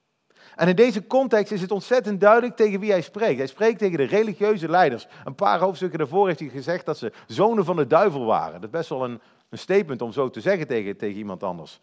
En 0.56 0.68
in 0.68 0.76
deze 0.76 1.06
context 1.06 1.52
is 1.52 1.60
het 1.60 1.70
ontzettend 1.70 2.20
duidelijk 2.20 2.56
tegen 2.56 2.80
wie 2.80 2.90
hij 2.90 3.00
spreekt. 3.00 3.38
Hij 3.38 3.46
spreekt 3.46 3.78
tegen 3.78 3.96
de 3.96 4.04
religieuze 4.04 4.68
leiders. 4.68 5.06
Een 5.24 5.34
paar 5.34 5.58
hoofdstukken 5.58 5.98
daarvoor 5.98 6.26
heeft 6.26 6.40
hij 6.40 6.48
gezegd 6.48 6.86
dat 6.86 6.98
ze 6.98 7.12
zonen 7.26 7.64
van 7.64 7.76
de 7.76 7.86
duivel 7.86 8.24
waren. 8.24 8.52
Dat 8.52 8.62
is 8.62 8.70
best 8.70 8.88
wel 8.88 9.04
een, 9.04 9.20
een 9.48 9.58
statement 9.58 10.02
om 10.02 10.12
zo 10.12 10.30
te 10.30 10.40
zeggen 10.40 10.66
tegen, 10.66 10.96
tegen 10.96 11.18
iemand 11.18 11.42
anders. 11.42 11.80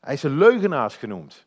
Hij 0.00 0.14
is 0.14 0.22
een 0.22 0.38
leugenaars 0.38 0.96
genoemd. 0.96 1.46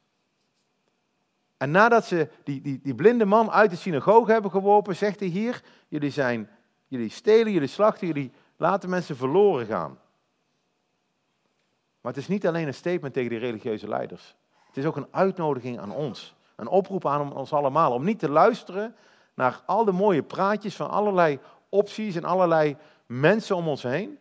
En 1.57 1.71
nadat 1.71 2.05
ze 2.05 2.29
die, 2.43 2.61
die, 2.61 2.79
die 2.83 2.95
blinde 2.95 3.25
man 3.25 3.51
uit 3.51 3.69
de 3.69 3.75
synagoge 3.75 4.31
hebben 4.31 4.51
geworpen, 4.51 4.95
zegt 4.95 5.19
hij 5.19 5.29
hier, 5.29 5.63
jullie, 5.87 6.11
zijn, 6.11 6.49
jullie 6.87 7.09
stelen, 7.09 7.51
jullie 7.51 7.67
slachten, 7.67 8.07
jullie 8.07 8.31
laten 8.57 8.89
mensen 8.89 9.17
verloren 9.17 9.65
gaan. 9.65 9.99
Maar 12.01 12.11
het 12.13 12.21
is 12.21 12.27
niet 12.27 12.47
alleen 12.47 12.67
een 12.67 12.73
statement 12.73 13.13
tegen 13.13 13.29
die 13.29 13.39
religieuze 13.39 13.87
leiders. 13.87 14.35
Het 14.67 14.77
is 14.77 14.85
ook 14.85 14.95
een 14.95 15.07
uitnodiging 15.11 15.79
aan 15.79 15.91
ons. 15.91 16.35
Een 16.63 16.69
oproep 16.69 17.05
aan 17.05 17.35
ons 17.35 17.53
allemaal 17.53 17.93
om 17.93 18.03
niet 18.03 18.19
te 18.19 18.29
luisteren 18.29 18.95
naar 19.33 19.61
al 19.65 19.85
de 19.85 19.91
mooie 19.91 20.23
praatjes 20.23 20.75
van 20.75 20.89
allerlei 20.89 21.39
opties 21.69 22.15
en 22.15 22.23
allerlei 22.23 22.77
mensen 23.05 23.55
om 23.55 23.67
ons 23.67 23.83
heen, 23.83 24.19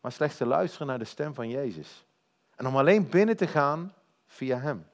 maar 0.00 0.12
slechts 0.12 0.36
te 0.36 0.46
luisteren 0.46 0.86
naar 0.86 0.98
de 0.98 1.04
stem 1.04 1.34
van 1.34 1.48
Jezus. 1.48 2.04
En 2.56 2.66
om 2.66 2.76
alleen 2.76 3.08
binnen 3.08 3.36
te 3.36 3.46
gaan 3.46 3.94
via 4.26 4.58
Hem. 4.58 4.86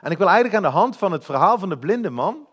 En 0.00 0.10
ik 0.10 0.18
wil 0.18 0.26
eigenlijk 0.26 0.56
aan 0.56 0.70
de 0.72 0.78
hand 0.78 0.96
van 0.96 1.12
het 1.12 1.24
verhaal 1.24 1.58
van 1.58 1.68
de 1.68 1.78
blinde 1.78 2.10
man, 2.10 2.46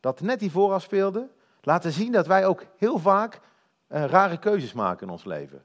dat 0.00 0.20
net 0.20 0.40
hiervoor 0.40 0.72
afspeelde, 0.72 1.28
laten 1.60 1.92
zien 1.92 2.12
dat 2.12 2.26
wij 2.26 2.46
ook 2.46 2.64
heel 2.76 2.98
vaak 2.98 3.40
uh, 3.88 4.04
rare 4.04 4.38
keuzes 4.38 4.72
maken 4.72 5.06
in 5.06 5.12
ons 5.12 5.24
leven. 5.24 5.64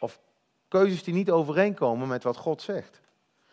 Of 0.00 0.20
keuzes 0.68 1.02
die 1.02 1.14
niet 1.14 1.30
overeenkomen 1.30 2.08
met 2.08 2.22
wat 2.22 2.36
God 2.36 2.62
zegt. 2.62 3.00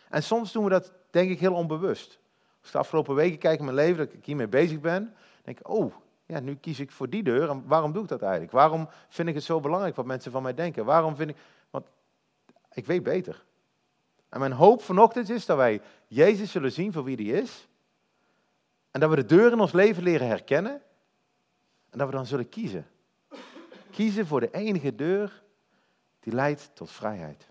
En 0.10 0.24
soms 0.24 0.52
doen 0.52 0.64
we 0.64 0.70
dat, 0.70 0.92
denk 1.10 1.30
ik, 1.30 1.40
heel 1.40 1.54
onbewust. 1.54 2.20
Als 2.60 2.68
ik 2.68 2.72
de 2.72 2.78
afgelopen 2.78 3.16
weken 3.16 3.38
kijk 3.38 3.60
in 3.60 3.66
mijn 3.66 3.78
leven, 3.78 3.98
dat 3.98 4.14
ik 4.14 4.26
hiermee 4.26 4.48
bezig 4.48 4.80
ben, 4.80 5.16
denk 5.44 5.60
ik, 5.60 5.70
oh, 5.70 5.94
ja, 6.26 6.40
nu 6.40 6.56
kies 6.56 6.80
ik 6.80 6.92
voor 6.92 7.10
die 7.10 7.24
deur. 7.24 7.50
En 7.50 7.64
waarom 7.66 7.92
doe 7.92 8.04
ik 8.04 8.10
dat 8.10 8.22
eigenlijk? 8.22 8.52
Waarom 8.52 8.90
vind 9.10 9.28
ik 9.28 9.36
het 9.36 9.44
zo 9.44 9.60
belangrijk 9.60 9.96
wat 9.96 10.06
mensen 10.06 10.32
van 10.32 10.44
mij 10.44 10.54
denken? 10.54 10.86
Waarom 10.86 11.16
vind 11.16 11.30
ik, 11.30 11.38
want 11.70 11.88
ik 12.74 12.86
weet 12.86 13.04
beter. 13.04 13.46
En 14.30 14.40
mijn 14.40 14.52
hoop 14.52 14.82
vanochtend 14.82 15.30
is 15.30 15.46
dat 15.46 15.58
wij 15.58 15.82
Jezus 16.08 16.52
zullen 16.52 16.72
zien 16.72 16.94
voor 16.94 17.04
wie 17.04 17.16
hij 17.16 17.42
is. 17.42 17.68
En 18.92 19.00
dat 19.00 19.10
we 19.10 19.16
de 19.16 19.26
deur 19.26 19.52
in 19.52 19.60
ons 19.60 19.72
leven 19.72 20.04
leren 20.04 20.28
herkennen. 20.28 20.82
En 21.90 21.98
dat 21.98 22.08
we 22.08 22.14
dan 22.14 22.26
zullen 22.26 22.50
kiezen. 22.50 22.88
Kiezen 23.92 24.28
voor 24.28 24.40
de 24.40 24.52
enige 24.52 24.96
deur 24.96 25.44
die 26.20 26.34
leidt 26.34 26.72
tot 26.74 26.92
vrijheid. 26.92 27.48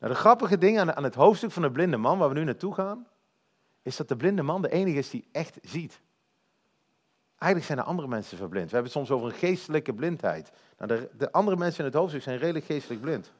Nou, 0.00 0.12
de 0.12 0.18
grappige 0.18 0.58
ding 0.58 0.78
aan, 0.78 0.96
aan 0.96 1.04
het 1.04 1.14
hoofdstuk 1.14 1.50
van 1.50 1.62
de 1.62 1.70
blinde 1.70 1.96
man, 1.96 2.18
waar 2.18 2.28
we 2.28 2.34
nu 2.34 2.44
naartoe 2.44 2.74
gaan, 2.74 3.06
is 3.82 3.96
dat 3.96 4.08
de 4.08 4.16
blinde 4.16 4.42
man 4.42 4.62
de 4.62 4.70
enige 4.70 4.98
is 4.98 5.10
die 5.10 5.28
echt 5.32 5.58
ziet. 5.62 6.00
Eigenlijk 7.38 7.64
zijn 7.64 7.78
de 7.78 7.84
andere 7.92 8.08
mensen 8.08 8.36
verblind. 8.36 8.70
We 8.70 8.74
hebben 8.76 8.92
het 8.92 9.06
soms 9.06 9.10
over 9.18 9.26
een 9.32 9.38
geestelijke 9.38 9.94
blindheid. 9.94 10.52
Nou, 10.78 10.88
de, 10.90 11.10
de 11.16 11.32
andere 11.32 11.56
mensen 11.56 11.78
in 11.78 11.84
het 11.84 11.94
hoofdstuk 11.94 12.22
zijn 12.22 12.38
redelijk 12.38 12.64
geestelijk 12.64 13.00
blind. 13.00 13.32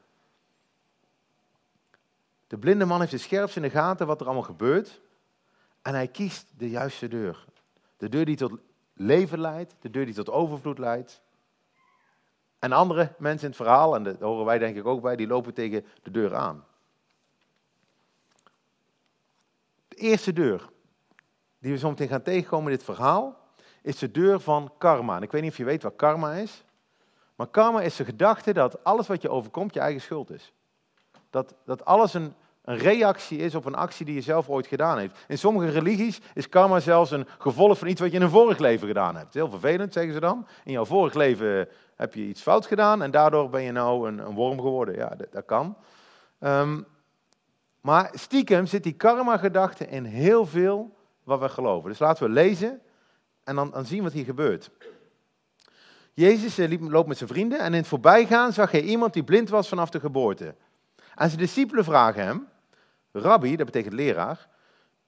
De 2.46 2.58
blinde 2.58 2.84
man 2.84 3.00
heeft 3.00 3.12
het 3.12 3.20
scherpst 3.20 3.56
in 3.56 3.62
de 3.62 3.70
gaten 3.70 4.06
wat 4.06 4.20
er 4.20 4.26
allemaal 4.26 4.44
gebeurt. 4.44 5.00
En 5.82 5.94
hij 5.94 6.08
kiest 6.08 6.46
de 6.56 6.70
juiste 6.70 7.08
deur. 7.08 7.44
De 7.96 8.08
deur 8.08 8.24
die 8.24 8.36
tot 8.36 8.52
leven 8.92 9.40
leidt, 9.40 9.74
de 9.80 9.90
deur 9.90 10.04
die 10.04 10.14
tot 10.14 10.30
overvloed 10.30 10.78
leidt. 10.78 11.20
En 12.60 12.72
andere 12.72 13.12
mensen 13.18 13.42
in 13.42 13.48
het 13.48 13.62
verhaal, 13.62 13.94
en 13.94 14.02
daar 14.02 14.16
horen 14.18 14.44
wij 14.44 14.58
denk 14.58 14.76
ik 14.76 14.86
ook 14.86 15.02
bij, 15.02 15.16
die 15.16 15.26
lopen 15.26 15.54
tegen 15.54 15.86
de 16.02 16.10
deur 16.10 16.34
aan. 16.34 16.64
De 19.88 19.96
eerste 19.96 20.32
deur 20.32 20.68
die 21.58 21.72
we 21.72 21.78
zo 21.78 21.88
meteen 21.88 22.08
gaan 22.08 22.22
tegenkomen 22.22 22.70
in 22.70 22.76
dit 22.76 22.86
verhaal, 22.86 23.38
is 23.82 23.98
de 23.98 24.10
deur 24.10 24.40
van 24.40 24.72
karma. 24.78 25.16
En 25.16 25.22
ik 25.22 25.32
weet 25.32 25.42
niet 25.42 25.50
of 25.50 25.56
je 25.56 25.64
weet 25.64 25.82
wat 25.82 25.96
karma 25.96 26.32
is. 26.32 26.64
Maar 27.34 27.46
karma 27.46 27.80
is 27.80 27.96
de 27.96 28.04
gedachte 28.04 28.52
dat 28.52 28.84
alles 28.84 29.06
wat 29.06 29.22
je 29.22 29.30
overkomt 29.30 29.74
je 29.74 29.80
eigen 29.80 30.00
schuld 30.00 30.30
is. 30.30 30.52
Dat, 31.30 31.54
dat 31.64 31.84
alles 31.84 32.14
een, 32.14 32.34
een 32.64 32.76
reactie 32.76 33.38
is 33.38 33.54
op 33.54 33.64
een 33.64 33.74
actie 33.74 34.06
die 34.06 34.14
je 34.14 34.20
zelf 34.20 34.48
ooit 34.48 34.66
gedaan 34.66 34.98
heeft. 34.98 35.24
In 35.28 35.38
sommige 35.38 35.70
religies 35.70 36.20
is 36.34 36.48
karma 36.48 36.80
zelfs 36.80 37.10
een 37.10 37.26
gevolg 37.38 37.78
van 37.78 37.88
iets 37.88 38.00
wat 38.00 38.10
je 38.10 38.16
in 38.16 38.22
een 38.22 38.30
vorig 38.30 38.58
leven 38.58 38.86
gedaan 38.86 39.16
hebt. 39.16 39.34
Heel 39.34 39.50
vervelend, 39.50 39.92
zeggen 39.92 40.12
ze 40.12 40.20
dan. 40.20 40.46
In 40.64 40.72
jouw 40.72 40.84
vorig 40.84 41.14
leven 41.14 41.68
heb 42.00 42.14
je 42.14 42.26
iets 42.26 42.42
fout 42.42 42.66
gedaan 42.66 43.02
en 43.02 43.10
daardoor 43.10 43.50
ben 43.50 43.62
je 43.62 43.72
nou 43.72 44.08
een, 44.08 44.18
een 44.18 44.34
worm 44.34 44.60
geworden. 44.60 44.94
Ja, 44.94 45.08
dat, 45.08 45.32
dat 45.32 45.44
kan. 45.44 45.76
Um, 46.40 46.86
maar 47.80 48.10
stiekem 48.14 48.66
zit 48.66 48.82
die 48.82 48.92
karma-gedachte 48.92 49.86
in 49.86 50.04
heel 50.04 50.46
veel 50.46 50.96
wat 51.24 51.40
we 51.40 51.48
geloven. 51.48 51.88
Dus 51.88 51.98
laten 51.98 52.26
we 52.26 52.32
lezen 52.32 52.80
en 53.44 53.54
dan, 53.54 53.70
dan 53.70 53.86
zien 53.86 54.02
wat 54.02 54.12
hier 54.12 54.24
gebeurt. 54.24 54.70
Jezus 56.12 56.58
eh, 56.58 56.68
liep, 56.68 56.80
loopt 56.80 57.08
met 57.08 57.16
zijn 57.16 57.30
vrienden 57.30 57.58
en 57.58 57.72
in 57.72 57.78
het 57.78 57.86
voorbijgaan 57.86 58.52
zag 58.52 58.70
hij 58.70 58.82
iemand 58.82 59.12
die 59.12 59.24
blind 59.24 59.48
was 59.48 59.68
vanaf 59.68 59.90
de 59.90 60.00
geboorte. 60.00 60.54
En 61.14 61.28
zijn 61.28 61.40
discipelen 61.40 61.84
vragen 61.84 62.24
hem, 62.24 62.48
rabbi, 63.12 63.56
dat 63.56 63.66
betekent 63.66 63.94
leraar, 63.94 64.48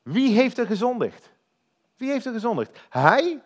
wie 0.02 0.32
heeft 0.32 0.58
er 0.58 0.66
gezondigd? 0.66 1.32
Wie 1.96 2.10
heeft 2.10 2.26
er 2.26 2.32
gezondigd? 2.32 2.80
Hij 2.88 3.42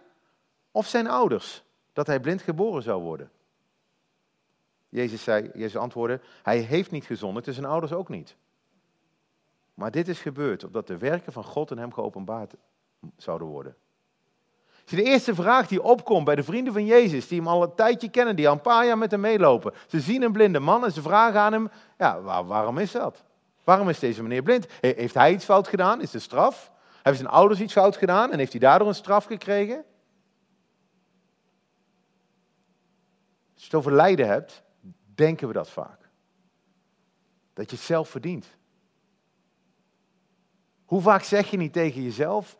of 0.71 0.87
zijn 0.87 1.09
ouders, 1.09 1.65
dat 1.93 2.07
hij 2.07 2.21
blind 2.21 2.43
geboren 2.43 2.83
zou 2.83 3.03
worden? 3.03 3.31
Jezus, 4.97 5.23
zei, 5.23 5.51
Jezus 5.55 5.77
antwoordde, 5.77 6.21
hij 6.43 6.59
heeft 6.59 6.91
niet 6.91 7.05
gezondigd, 7.05 7.45
dus 7.45 7.55
zijn 7.55 7.67
ouders 7.67 7.93
ook 7.93 8.09
niet. 8.09 8.37
Maar 9.75 9.91
dit 9.91 10.09
is 10.09 10.21
gebeurd, 10.21 10.65
opdat 10.65 10.87
de 10.87 10.99
werken 10.99 11.33
van 11.33 11.45
God 11.45 11.71
in 11.71 11.79
hem 11.79 11.93
geopenbaard 11.93 12.55
zouden 13.17 13.49
worden. 13.49 13.77
De 14.85 15.03
eerste 15.03 15.35
vraag 15.35 15.69
die 15.69 15.83
opkomt 15.83 16.25
bij 16.25 16.35
de 16.35 16.43
vrienden 16.43 16.73
van 16.73 16.85
Jezus, 16.85 17.29
die 17.29 17.39
hem 17.39 17.49
al 17.49 17.63
een 17.63 17.75
tijdje 17.75 18.11
kennen, 18.11 18.37
die 18.37 18.49
al 18.49 18.55
een 18.55 18.61
paar 18.61 18.87
jaar 18.87 18.99
met 18.99 19.11
hem 19.11 19.21
meelopen. 19.21 19.73
Ze 19.87 20.01
zien 20.01 20.23
een 20.23 20.33
blinde 20.33 20.61
man 20.61 20.85
en 20.85 20.93
ze 20.93 21.03
vragen 21.03 21.41
aan 21.41 21.53
hem, 21.53 21.71
ja, 21.99 22.23
waarom 22.23 22.79
is 22.79 22.93
dat? 22.93 23.25
Waarom 23.65 23.89
is 23.89 23.99
deze 23.99 24.23
meneer 24.23 24.43
blind? 24.43 24.67
Heeft 24.81 25.15
hij 25.15 25.33
iets 25.33 25.45
fout 25.45 25.69
gedaan? 25.69 26.01
Is 26.01 26.13
het 26.13 26.23
straf? 26.23 26.73
Hebben 26.95 27.17
zijn 27.17 27.35
ouders 27.35 27.61
iets 27.61 27.73
fout 27.73 27.97
gedaan 27.97 28.33
en 28.33 28.39
heeft 28.39 28.53
hij 28.53 28.61
daardoor 28.61 28.89
een 28.89 28.95
straf 28.95 29.25
gekregen? 29.25 29.85
Als 33.55 33.65
je 33.65 33.65
het 33.65 33.75
over 33.75 33.93
lijden 33.93 34.27
hebt, 34.27 34.65
denken 35.17 35.47
we 35.49 35.55
dat 35.55 35.71
vaak. 35.71 36.09
Dat 37.53 37.71
je 37.71 37.77
het 37.77 37.85
zelf 37.85 38.09
verdient. 38.09 38.57
Hoe 40.85 41.01
vaak 41.01 41.23
zeg 41.23 41.51
je 41.51 41.57
niet 41.57 41.73
tegen 41.73 42.03
jezelf, 42.03 42.59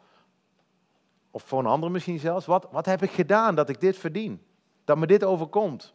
of 1.31 1.43
voor 1.43 1.59
een 1.59 1.67
ander 1.67 1.91
misschien 1.91 2.19
zelfs, 2.19 2.47
wat, 2.47 2.69
wat 2.71 2.87
heb 2.87 3.03
ik 3.03 3.11
gedaan 3.11 3.55
dat 3.55 3.69
ik 3.69 3.81
dit 3.81 3.97
verdien? 3.97 4.43
Dat 4.85 4.99
me 4.99 5.07
dit 5.07 5.25
overkomt? 5.25 5.95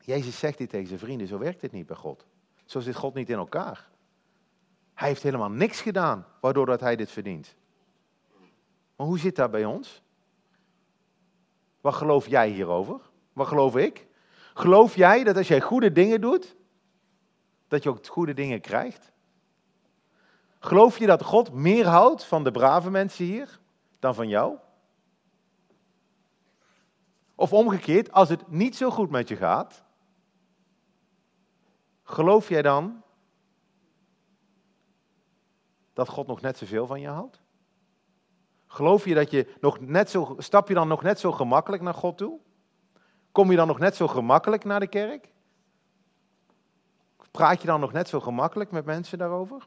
Jezus 0.00 0.38
zegt 0.38 0.58
dit 0.58 0.70
tegen 0.70 0.86
zijn 0.86 0.98
vrienden, 0.98 1.26
zo 1.26 1.38
werkt 1.38 1.60
dit 1.60 1.72
niet 1.72 1.86
bij 1.86 1.96
God. 1.96 2.26
Zo 2.64 2.80
zit 2.80 2.94
God 2.94 3.14
niet 3.14 3.30
in 3.30 3.36
elkaar. 3.36 3.88
Hij 4.94 5.08
heeft 5.08 5.22
helemaal 5.22 5.50
niks 5.50 5.80
gedaan 5.80 6.26
waardoor 6.40 6.66
dat 6.66 6.80
hij 6.80 6.96
dit 6.96 7.10
verdient. 7.10 7.56
Maar 8.96 9.06
hoe 9.06 9.18
zit 9.18 9.36
dat 9.36 9.50
bij 9.50 9.64
ons? 9.64 10.02
Wat 11.80 11.94
geloof 11.94 12.26
jij 12.26 12.48
hierover? 12.48 13.00
Wat 13.32 13.46
geloof 13.46 13.76
ik? 13.76 14.06
Geloof 14.54 14.96
jij 14.96 15.24
dat 15.24 15.36
als 15.36 15.48
jij 15.48 15.60
goede 15.60 15.92
dingen 15.92 16.20
doet, 16.20 16.56
dat 17.68 17.82
je 17.82 17.88
ook 17.88 18.06
goede 18.06 18.34
dingen 18.34 18.60
krijgt? 18.60 19.12
Geloof 20.58 20.98
je 20.98 21.06
dat 21.06 21.22
God 21.22 21.52
meer 21.52 21.86
houdt 21.86 22.24
van 22.24 22.44
de 22.44 22.50
brave 22.50 22.90
mensen 22.90 23.24
hier 23.24 23.60
dan 23.98 24.14
van 24.14 24.28
jou? 24.28 24.56
Of 27.34 27.52
omgekeerd, 27.52 28.12
als 28.12 28.28
het 28.28 28.48
niet 28.48 28.76
zo 28.76 28.90
goed 28.90 29.10
met 29.10 29.28
je 29.28 29.36
gaat, 29.36 29.84
geloof 32.02 32.48
jij 32.48 32.62
dan 32.62 33.02
dat 35.92 36.08
God 36.08 36.26
nog 36.26 36.40
net 36.40 36.58
zoveel 36.58 36.86
van 36.86 37.00
je 37.00 37.08
houdt? 37.08 37.42
Geloof 38.66 39.04
je 39.04 39.14
dat 39.14 39.30
je 39.30 39.54
nog 39.60 39.80
net 39.80 40.10
zo, 40.10 40.34
stap 40.38 40.68
je 40.68 40.74
dan 40.74 40.88
nog 40.88 41.02
net 41.02 41.20
zo 41.20 41.32
gemakkelijk 41.32 41.82
naar 41.82 41.94
God 41.94 42.18
toe? 42.18 42.40
Kom 43.34 43.50
je 43.50 43.56
dan 43.56 43.66
nog 43.66 43.78
net 43.78 43.96
zo 43.96 44.08
gemakkelijk 44.08 44.64
naar 44.64 44.80
de 44.80 44.86
kerk? 44.86 45.28
Praat 47.30 47.60
je 47.60 47.66
dan 47.66 47.80
nog 47.80 47.92
net 47.92 48.08
zo 48.08 48.20
gemakkelijk 48.20 48.70
met 48.70 48.84
mensen 48.84 49.18
daarover? 49.18 49.66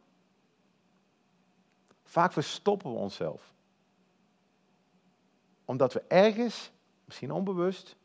Vaak 2.03 2.31
verstoppen 2.31 2.91
we 2.91 2.97
onszelf. 2.97 3.53
Omdat 5.65 5.93
we 5.93 6.03
ergens, 6.07 6.71
misschien 7.05 7.31
onbewust, 7.31 7.95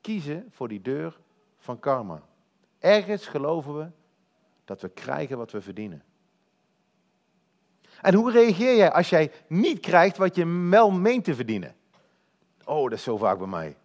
kiezen 0.00 0.48
voor 0.50 0.68
die 0.68 0.80
deur 0.80 1.18
van 1.58 1.78
karma. 1.78 2.22
Ergens 2.78 3.26
geloven 3.26 3.78
we 3.78 3.90
dat 4.64 4.80
we 4.80 4.88
krijgen 4.88 5.38
wat 5.38 5.50
we 5.50 5.60
verdienen. 5.60 6.02
En 8.02 8.14
hoe 8.14 8.30
reageer 8.30 8.76
jij 8.76 8.92
als 8.92 9.08
jij 9.08 9.32
niet 9.46 9.80
krijgt 9.80 10.16
wat 10.16 10.34
je 10.34 10.68
wel 10.70 10.90
meent 10.90 11.24
te 11.24 11.34
verdienen? 11.34 11.74
Oh, 12.64 12.82
dat 12.82 12.92
is 12.92 13.02
zo 13.02 13.16
vaak 13.16 13.38
bij 13.38 13.46
mij. 13.46 13.76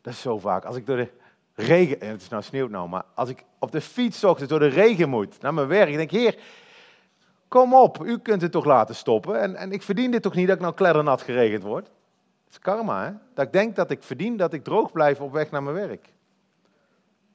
Dat 0.00 0.12
is 0.12 0.20
zo 0.20 0.38
vaak. 0.38 0.64
Als 0.64 0.76
ik 0.76 0.86
door 0.86 0.96
de 0.96 1.10
regen, 1.54 2.00
en 2.00 2.10
het 2.10 2.20
is 2.20 2.28
nou 2.28 2.42
sneeuwt 2.42 2.70
nou, 2.70 2.88
maar 2.88 3.04
als 3.14 3.28
ik 3.28 3.44
op 3.58 3.72
de 3.72 3.80
fiets 3.80 4.24
ochtends 4.24 4.50
door 4.50 4.60
de 4.60 4.66
regen 4.66 5.08
moet 5.08 5.40
naar 5.40 5.54
mijn 5.54 5.66
werk, 5.66 5.96
denk 5.96 6.10
ik, 6.10 6.18
heer, 6.18 6.38
Kom 7.50 7.74
op, 7.74 8.04
u 8.04 8.18
kunt 8.18 8.42
het 8.42 8.52
toch 8.52 8.64
laten 8.64 8.94
stoppen. 8.94 9.40
En, 9.40 9.56
en 9.56 9.72
ik 9.72 9.82
verdien 9.82 10.10
dit 10.10 10.22
toch 10.22 10.34
niet 10.34 10.46
dat 10.46 10.56
ik 10.56 10.62
nou 10.62 10.74
kleddernat 10.74 11.22
geregend 11.22 11.62
word? 11.62 11.84
Dat 11.84 12.50
is 12.50 12.58
karma, 12.58 13.04
hè? 13.04 13.12
Dat 13.34 13.46
ik 13.46 13.52
denk 13.52 13.76
dat 13.76 13.90
ik 13.90 14.02
verdien 14.02 14.36
dat 14.36 14.52
ik 14.52 14.64
droog 14.64 14.92
blijf 14.92 15.20
op 15.20 15.32
weg 15.32 15.50
naar 15.50 15.62
mijn 15.62 15.76
werk. 15.88 16.12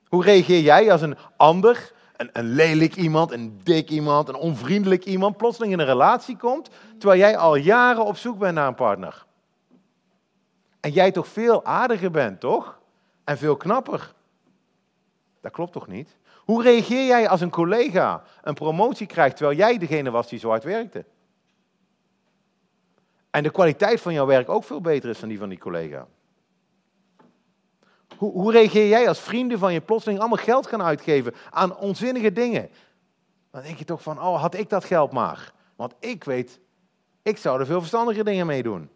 Hoe 0.07 0.23
reageer 0.23 0.61
jij 0.61 0.91
als 0.91 1.01
een 1.01 1.17
ander, 1.37 1.91
een, 2.17 2.29
een 2.33 2.45
lelijk 2.45 2.95
iemand, 2.95 3.31
een 3.31 3.59
dik 3.63 3.89
iemand, 3.89 4.27
een 4.27 4.35
onvriendelijk 4.35 5.05
iemand, 5.05 5.37
plotseling 5.37 5.73
in 5.73 5.79
een 5.79 5.85
relatie 5.85 6.37
komt, 6.37 6.69
terwijl 6.97 7.19
jij 7.19 7.37
al 7.37 7.55
jaren 7.55 8.05
op 8.05 8.17
zoek 8.17 8.37
bent 8.37 8.55
naar 8.55 8.67
een 8.67 8.75
partner? 8.75 9.24
En 10.85 10.91
jij 10.91 11.11
toch 11.11 11.27
veel 11.27 11.65
aardiger 11.65 12.11
bent, 12.11 12.39
toch? 12.39 12.79
En 13.23 13.37
veel 13.37 13.57
knapper. 13.57 14.13
Dat 15.41 15.51
klopt 15.51 15.71
toch 15.71 15.87
niet? 15.87 16.17
Hoe 16.37 16.63
reageer 16.63 17.05
jij 17.05 17.29
als 17.29 17.41
een 17.41 17.49
collega 17.49 18.23
een 18.41 18.53
promotie 18.53 19.07
krijgt 19.07 19.37
terwijl 19.37 19.57
jij 19.57 19.77
degene 19.77 20.11
was 20.11 20.27
die 20.29 20.39
zo 20.39 20.49
hard 20.49 20.63
werkte? 20.63 21.05
En 23.29 23.43
de 23.43 23.51
kwaliteit 23.51 24.01
van 24.01 24.13
jouw 24.13 24.25
werk 24.25 24.49
ook 24.49 24.63
veel 24.63 24.81
beter 24.81 25.09
is 25.09 25.19
dan 25.19 25.29
die 25.29 25.37
van 25.37 25.49
die 25.49 25.57
collega. 25.57 26.07
Hoe, 28.17 28.31
hoe 28.31 28.51
reageer 28.51 28.87
jij 28.87 29.07
als 29.07 29.19
vrienden 29.19 29.59
van 29.59 29.73
je 29.73 29.81
plotseling 29.81 30.19
allemaal 30.19 30.43
geld 30.43 30.67
gaan 30.67 30.83
uitgeven 30.83 31.33
aan 31.49 31.77
onzinnige 31.77 32.31
dingen? 32.31 32.69
Dan 33.51 33.61
denk 33.61 33.77
je 33.77 33.85
toch 33.85 34.01
van, 34.01 34.21
oh, 34.21 34.41
had 34.41 34.53
ik 34.53 34.69
dat 34.69 34.83
geld 34.83 35.11
maar. 35.11 35.53
Want 35.75 35.93
ik 35.99 36.23
weet, 36.23 36.59
ik 37.21 37.37
zou 37.37 37.59
er 37.59 37.65
veel 37.65 37.79
verstandige 37.79 38.23
dingen 38.23 38.45
mee 38.45 38.63
doen. 38.63 38.89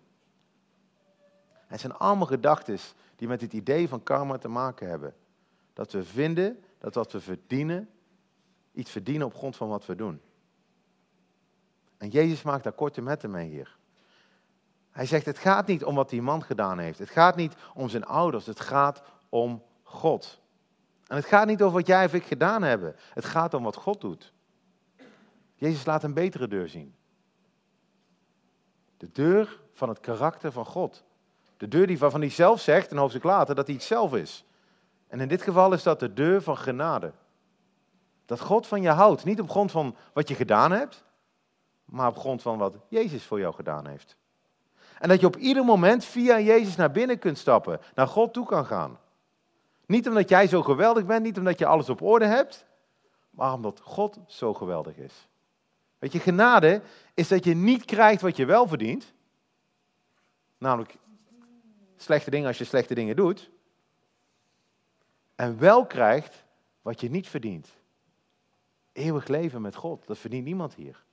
Het 1.70 1.80
zijn 1.80 1.94
allemaal 1.94 2.28
gedachten 2.28 2.78
die 3.16 3.28
met 3.28 3.42
het 3.42 3.54
idee 3.54 3.88
van 3.88 4.04
karma 4.04 4.38
te 4.38 4.48
maken 4.48 4.90
hebben. 4.90 5.16
Dat 5.74 5.92
we 5.92 6.04
vinden 6.04 6.64
dat 6.78 6.96
wat 6.96 7.12
we 7.12 7.22
verdienen, 7.22 7.90
iets 8.72 8.92
verdienen 8.92 9.28
op 9.28 9.36
grond 9.36 9.56
van 9.56 9.68
wat 9.68 9.86
we 9.86 9.96
doen. 9.96 10.22
En 11.98 12.10
Jezus 12.10 12.42
maakt 12.42 12.64
daar 12.64 12.74
korte 12.74 13.02
metten 13.02 13.32
mee 13.32 13.50
hier. 13.50 13.78
Hij 14.92 15.06
zegt, 15.06 15.26
het 15.26 15.38
gaat 15.38 15.68
niet 15.68 15.84
om 15.84 15.96
wat 15.96 16.10
die 16.10 16.22
man 16.22 16.44
gedaan 16.44 16.80
heeft. 16.80 17.00
Het 17.00 17.10
gaat 17.10 17.36
niet 17.36 17.56
om 17.74 17.90
zijn 17.90 18.06
ouders. 18.06 18.46
Het 18.46 18.60
gaat 18.60 19.02
om 19.30 19.64
God. 19.84 20.42
En 21.08 21.16
het 21.16 21.26
gaat 21.26 21.48
niet 21.48 21.62
over 21.62 21.78
wat 21.78 21.88
jij 21.88 22.06
of 22.06 22.14
ik 22.14 22.24
gedaan 22.24 22.62
hebben. 22.62 22.96
Het 23.14 23.26
gaat 23.26 23.54
om 23.54 23.64
wat 23.64 23.76
God 23.76 24.02
doet. 24.02 24.34
Jezus 25.56 25.86
laat 25.86 26.04
een 26.04 26.14
betere 26.14 26.48
deur 26.48 26.70
zien. 26.70 26.96
De 28.98 29.12
deur 29.12 29.62
van 29.74 29.90
het 29.90 30.00
karakter 30.00 30.52
van 30.52 30.66
God. 30.66 31.04
De 31.60 31.68
deur 31.68 31.88
die, 31.88 32.00
waarvan 32.00 32.20
hij 32.20 32.30
zelf 32.30 32.62
zegt, 32.62 32.92
een 32.92 32.98
hoofdstuk 32.98 33.24
later, 33.24 33.56
dat 33.56 33.66
hij 33.66 33.76
het 33.76 33.84
zelf 33.84 34.14
is. 34.14 34.46
En 35.08 35.20
in 35.20 35.28
dit 35.28 35.42
geval 35.42 35.74
is 35.74 35.84
dat 35.84 36.00
de 36.00 36.14
deur 36.14 36.42
van 36.42 36.58
genade. 36.58 37.12
Dat 38.26 38.40
God 38.40 38.68
van 38.68 38.82
je 38.82 38.90
houdt, 38.90 39.24
niet 39.24 39.40
op 39.40 39.50
grond 39.50 39.72
van 39.72 39.96
wat 40.14 40.28
je 40.28 40.36
gedaan 40.36 40.72
hebt, 40.72 41.04
maar 41.86 42.08
op 42.08 42.18
grond 42.18 42.42
van 42.42 42.58
wat 42.58 42.76
Jezus 42.88 43.24
voor 43.24 43.40
jou 43.40 43.54
gedaan 43.54 43.88
heeft. 43.88 44.18
En 45.00 45.10
dat 45.10 45.20
je 45.20 45.26
op 45.26 45.36
ieder 45.36 45.66
moment 45.66 46.06
via 46.06 46.40
Jezus 46.40 46.76
naar 46.76 46.92
binnen 46.92 47.20
kunt 47.20 47.38
stappen, 47.38 47.80
naar 47.96 48.08
God 48.08 48.34
toe 48.34 48.46
kan 48.46 48.66
gaan. 48.66 49.00
Niet 49.86 50.08
omdat 50.08 50.30
jij 50.30 50.48
zo 50.48 50.62
geweldig 50.62 51.06
bent, 51.06 51.24
niet 51.24 51.38
omdat 51.38 51.60
je 51.60 51.66
alles 51.66 51.90
op 51.90 52.02
orde 52.02 52.26
hebt, 52.26 52.66
maar 53.30 53.54
omdat 53.54 53.80
God 53.84 54.20
zo 54.28 54.54
geweldig 54.54 54.98
is. 54.98 55.28
Weet 55.98 56.12
je, 56.12 56.20
genade 56.20 56.82
is 57.14 57.28
dat 57.28 57.44
je 57.44 57.56
niet 57.56 57.86
krijgt 57.86 58.22
wat 58.22 58.38
je 58.38 58.46
wel 58.46 58.68
verdient. 58.68 59.14
Namelijk 60.58 60.98
slechte 62.02 62.30
dingen 62.30 62.48
als 62.48 62.58
je 62.58 62.64
slechte 62.64 62.94
dingen 62.94 63.16
doet. 63.16 63.50
En 65.36 65.60
wel 65.60 65.86
krijgt 65.86 66.46
wat 66.82 67.02
je 67.02 67.10
niet 67.10 67.28
verdient. 67.28 67.70
Eeuwig 68.92 69.28
leven 69.28 69.62
met 69.62 69.76
God, 69.76 70.08
dat 70.08 70.18
verdient 70.18 70.46
niemand 70.46 70.74
hier. 70.74 71.04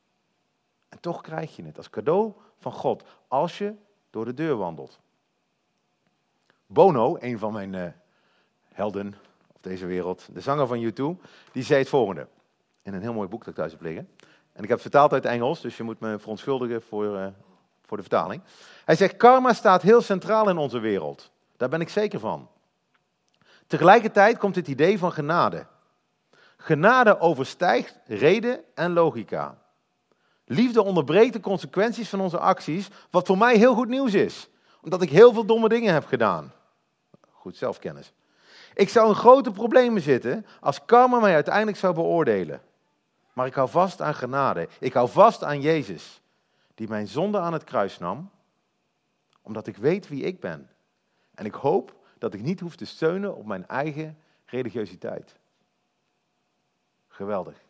En 0.88 1.00
toch 1.00 1.21
krijg 1.21 1.57
je 1.57 1.64
het 1.64 1.76
als 1.76 1.90
cadeau 1.90 2.33
van 2.59 2.73
God 2.73 3.05
als 3.28 3.59
je 3.59 3.75
door 4.11 4.25
de 4.25 4.35
deur 4.35 4.57
wandelt. 4.57 5.00
Bono, 6.66 7.16
een 7.21 7.38
van 7.38 7.52
mijn 7.52 7.73
uh, 7.73 7.87
helden 8.62 9.14
op 9.52 9.62
deze 9.62 9.87
wereld, 9.87 10.28
de 10.33 10.40
zanger 10.40 10.66
van 10.66 10.85
U2, 10.85 11.21
die 11.52 11.62
zei 11.62 11.78
het 11.78 11.88
volgende. 11.88 12.28
In 12.83 12.95
een 12.95 13.00
heel 13.00 13.12
mooi 13.12 13.28
boek 13.28 13.40
dat 13.40 13.49
ik 13.49 13.55
thuis 13.55 13.73
heb 13.73 13.81
liggen. 13.81 14.09
En 14.52 14.62
ik 14.62 14.69
heb 14.69 14.71
het 14.71 14.81
vertaald 14.81 15.12
uit 15.12 15.25
Engels, 15.25 15.61
dus 15.61 15.76
je 15.76 15.83
moet 15.83 16.00
me 16.00 16.19
verontschuldigen 16.19 16.83
voor, 16.83 17.05
uh, 17.05 17.26
voor 17.87 17.97
de 17.97 18.02
vertaling. 18.02 18.43
Hij 18.85 18.97
zegt, 18.97 19.16
karma 19.16 19.52
staat 19.52 19.83
heel 19.83 20.02
centraal 20.02 20.49
in 20.49 20.57
onze 20.57 20.78
wereld. 20.78 21.31
Daar 21.57 21.69
ben 21.69 21.81
ik 21.81 21.88
zeker 21.88 22.21
van. 22.21 22.49
Tegelijkertijd 23.66 24.38
komt 24.38 24.57
het 24.57 24.69
idee 24.69 24.99
van 24.99 25.12
genade. 25.12 25.66
Genade 26.57 27.21
overstijgt 27.21 27.99
reden 28.07 28.61
en 28.75 28.93
logica. 28.93 29.59
Liefde 30.45 30.83
onderbreekt 30.83 31.33
de 31.33 31.40
consequenties 31.40 32.09
van 32.09 32.20
onze 32.20 32.38
acties, 32.38 32.88
wat 33.11 33.27
voor 33.27 33.38
mij 33.38 33.57
heel 33.57 33.75
goed 33.75 33.88
nieuws 33.88 34.14
is, 34.14 34.49
omdat 34.81 35.03
ik 35.03 35.11
heel 35.11 35.33
veel 35.33 35.46
domme 35.46 35.68
dingen 35.68 35.92
heb 35.92 36.07
gedaan. 36.07 36.53
Goed 37.31 37.57
zelfkennis. 37.57 38.12
Ik 38.75 38.88
zou 38.88 39.09
in 39.09 39.14
grote 39.14 39.51
problemen 39.51 40.03
zitten 40.03 40.46
als 40.61 40.85
karma 40.85 41.18
mij 41.18 41.35
uiteindelijk 41.35 41.77
zou 41.77 41.94
beoordelen. 41.94 42.61
Maar 43.33 43.46
ik 43.46 43.55
hou 43.55 43.68
vast 43.68 44.01
aan 44.01 44.14
genade. 44.14 44.68
Ik 44.81 44.92
hou 44.92 45.09
vast 45.09 45.44
aan 45.44 45.61
Jezus, 45.61 46.20
die 46.76 46.88
mijn 46.88 47.08
zonde 47.08 47.38
aan 47.38 47.52
het 47.52 47.64
kruis 47.64 47.98
nam, 47.98 48.30
omdat 49.42 49.66
ik 49.66 49.76
weet 49.76 50.08
wie 50.08 50.22
ik 50.22 50.40
ben. 50.40 50.70
En 51.34 51.44
ik 51.44 51.54
hoop 51.54 51.94
dat 52.18 52.34
ik 52.34 52.42
niet 52.42 52.60
hoef 52.60 52.76
te 52.76 52.84
steunen 52.84 53.36
op 53.36 53.46
mijn 53.46 53.66
eigen 53.66 54.18
religiositeit. 54.44 55.36
Geweldig. 57.08 57.64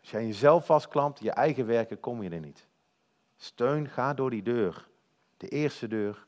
Als 0.00 0.10
jij 0.10 0.26
jezelf 0.26 0.66
vastklampt, 0.66 1.20
je 1.20 1.30
eigen 1.30 1.66
werken, 1.66 2.00
kom 2.00 2.22
je 2.22 2.30
er 2.30 2.40
niet. 2.40 2.66
Steun, 3.36 3.88
ga 3.88 4.14
door 4.14 4.30
die 4.30 4.42
deur. 4.42 4.88
De 5.36 5.48
eerste 5.48 5.88
deur. 5.88 6.26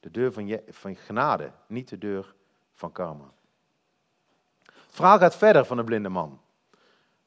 De 0.00 0.10
deur 0.10 0.32
van, 0.32 0.46
je, 0.46 0.62
van 0.68 0.96
genade, 0.96 1.52
niet 1.66 1.88
de 1.88 1.98
deur 1.98 2.34
van 2.72 2.92
karma. 2.92 3.32
Het 4.62 4.98
verhaal 4.98 5.18
gaat 5.18 5.36
verder 5.36 5.64
van 5.64 5.76
de 5.76 5.84
blinde 5.84 6.08
man. 6.08 6.40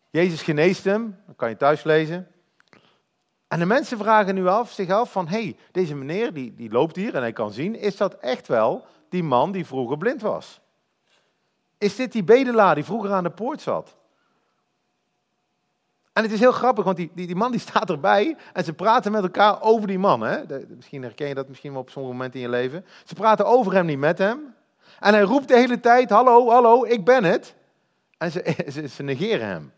Jezus 0.09 0.41
geneest 0.41 0.83
hem, 0.83 1.21
dat 1.27 1.35
kan 1.35 1.49
je 1.49 1.57
thuis 1.57 1.83
lezen. 1.83 2.27
En 3.53 3.59
de 3.59 3.65
mensen 3.65 3.97
vragen 3.97 4.35
nu 4.35 4.47
af, 4.47 4.71
zich 4.71 4.89
af 4.89 5.11
van, 5.11 5.27
hey, 5.27 5.57
deze 5.71 5.95
meneer 5.95 6.33
die, 6.33 6.53
die 6.55 6.71
loopt 6.71 6.95
hier 6.95 7.15
en 7.15 7.21
hij 7.21 7.33
kan 7.33 7.51
zien, 7.51 7.75
is 7.75 7.97
dat 7.97 8.13
echt 8.13 8.47
wel 8.47 8.85
die 9.09 9.23
man 9.23 9.51
die 9.51 9.65
vroeger 9.65 9.97
blind 9.97 10.21
was? 10.21 10.61
Is 11.77 11.95
dit 11.95 12.11
die 12.11 12.23
bedelaar 12.23 12.75
die 12.75 12.83
vroeger 12.83 13.11
aan 13.11 13.23
de 13.23 13.29
poort 13.29 13.61
zat? 13.61 13.95
En 16.13 16.23
het 16.23 16.31
is 16.31 16.39
heel 16.39 16.51
grappig, 16.51 16.83
want 16.83 16.97
die, 16.97 17.11
die, 17.13 17.27
die 17.27 17.35
man 17.35 17.51
die 17.51 17.59
staat 17.59 17.89
erbij 17.89 18.37
en 18.53 18.63
ze 18.63 18.73
praten 18.73 19.11
met 19.11 19.23
elkaar 19.23 19.61
over 19.61 19.87
die 19.87 19.99
man. 19.99 20.21
Hè? 20.21 20.41
misschien 20.75 21.03
herken 21.03 21.27
je 21.27 21.33
dat 21.33 21.47
misschien 21.47 21.71
wel 21.71 21.81
op 21.81 21.89
sommige 21.89 22.15
momenten 22.15 22.39
in 22.39 22.45
je 22.45 22.51
leven. 22.51 22.85
Ze 23.03 23.13
praten 23.13 23.45
over 23.45 23.73
hem, 23.73 23.85
niet 23.85 23.97
met 23.97 24.17
hem. 24.17 24.55
En 24.99 25.13
hij 25.13 25.23
roept 25.23 25.47
de 25.47 25.57
hele 25.57 25.79
tijd, 25.79 26.09
hallo, 26.09 26.49
hallo, 26.49 26.85
ik 26.85 27.05
ben 27.05 27.23
het. 27.23 27.55
En 28.17 28.31
ze, 28.31 28.55
ze, 28.73 28.87
ze 28.87 29.03
negeren 29.03 29.47
hem. 29.47 29.71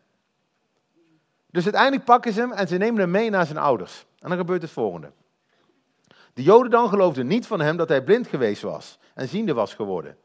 Dus 1.56 1.64
uiteindelijk 1.64 2.04
pakken 2.04 2.34
ze 2.34 2.40
hem 2.40 2.52
en 2.52 2.68
ze 2.68 2.78
nemen 2.78 3.00
hem 3.00 3.12
mee 3.12 3.30
naar 3.30 3.46
zijn 3.46 3.58
ouders. 3.58 4.06
En 4.20 4.30
dan 4.30 4.38
gebeurt 4.38 4.62
het 4.62 4.72
volgende. 4.72 5.12
De 6.34 6.44
Joden 6.44 6.72
dan 6.72 6.90
geloofden 6.90 7.28
niet 7.28 7.48
van 7.48 7.60
hem 7.60 7.78
dat 7.78 7.90
hij 7.90 8.04
blind 8.04 8.28
geweest 8.28 8.62
was 8.62 9.00
en 9.14 9.28
ziende 9.28 9.54
was 9.54 9.74
geworden. 9.74 10.18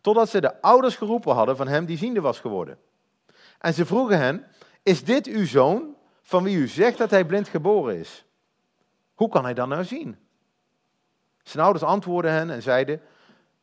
Totdat 0.00 0.28
ze 0.28 0.40
de 0.40 0.62
ouders 0.62 0.96
geroepen 0.96 1.34
hadden 1.34 1.56
van 1.56 1.68
hem 1.68 1.86
die 1.86 1.96
ziende 1.98 2.20
was 2.20 2.40
geworden. 2.40 2.78
En 3.58 3.74
ze 3.74 3.86
vroegen 3.86 4.18
hen, 4.18 4.46
is 4.82 5.04
dit 5.04 5.26
uw 5.26 5.46
zoon 5.46 5.94
van 6.22 6.42
wie 6.42 6.56
u 6.56 6.68
zegt 6.68 6.98
dat 6.98 7.10
hij 7.10 7.24
blind 7.24 7.48
geboren 7.48 7.98
is? 7.98 8.24
Hoe 9.14 9.28
kan 9.28 9.44
hij 9.44 9.54
dan 9.54 9.68
nou 9.68 9.84
zien? 9.84 10.16
Zijn 11.42 11.64
ouders 11.64 11.84
antwoordden 11.84 12.32
hen 12.32 12.50
en 12.50 12.62
zeiden, 12.62 13.00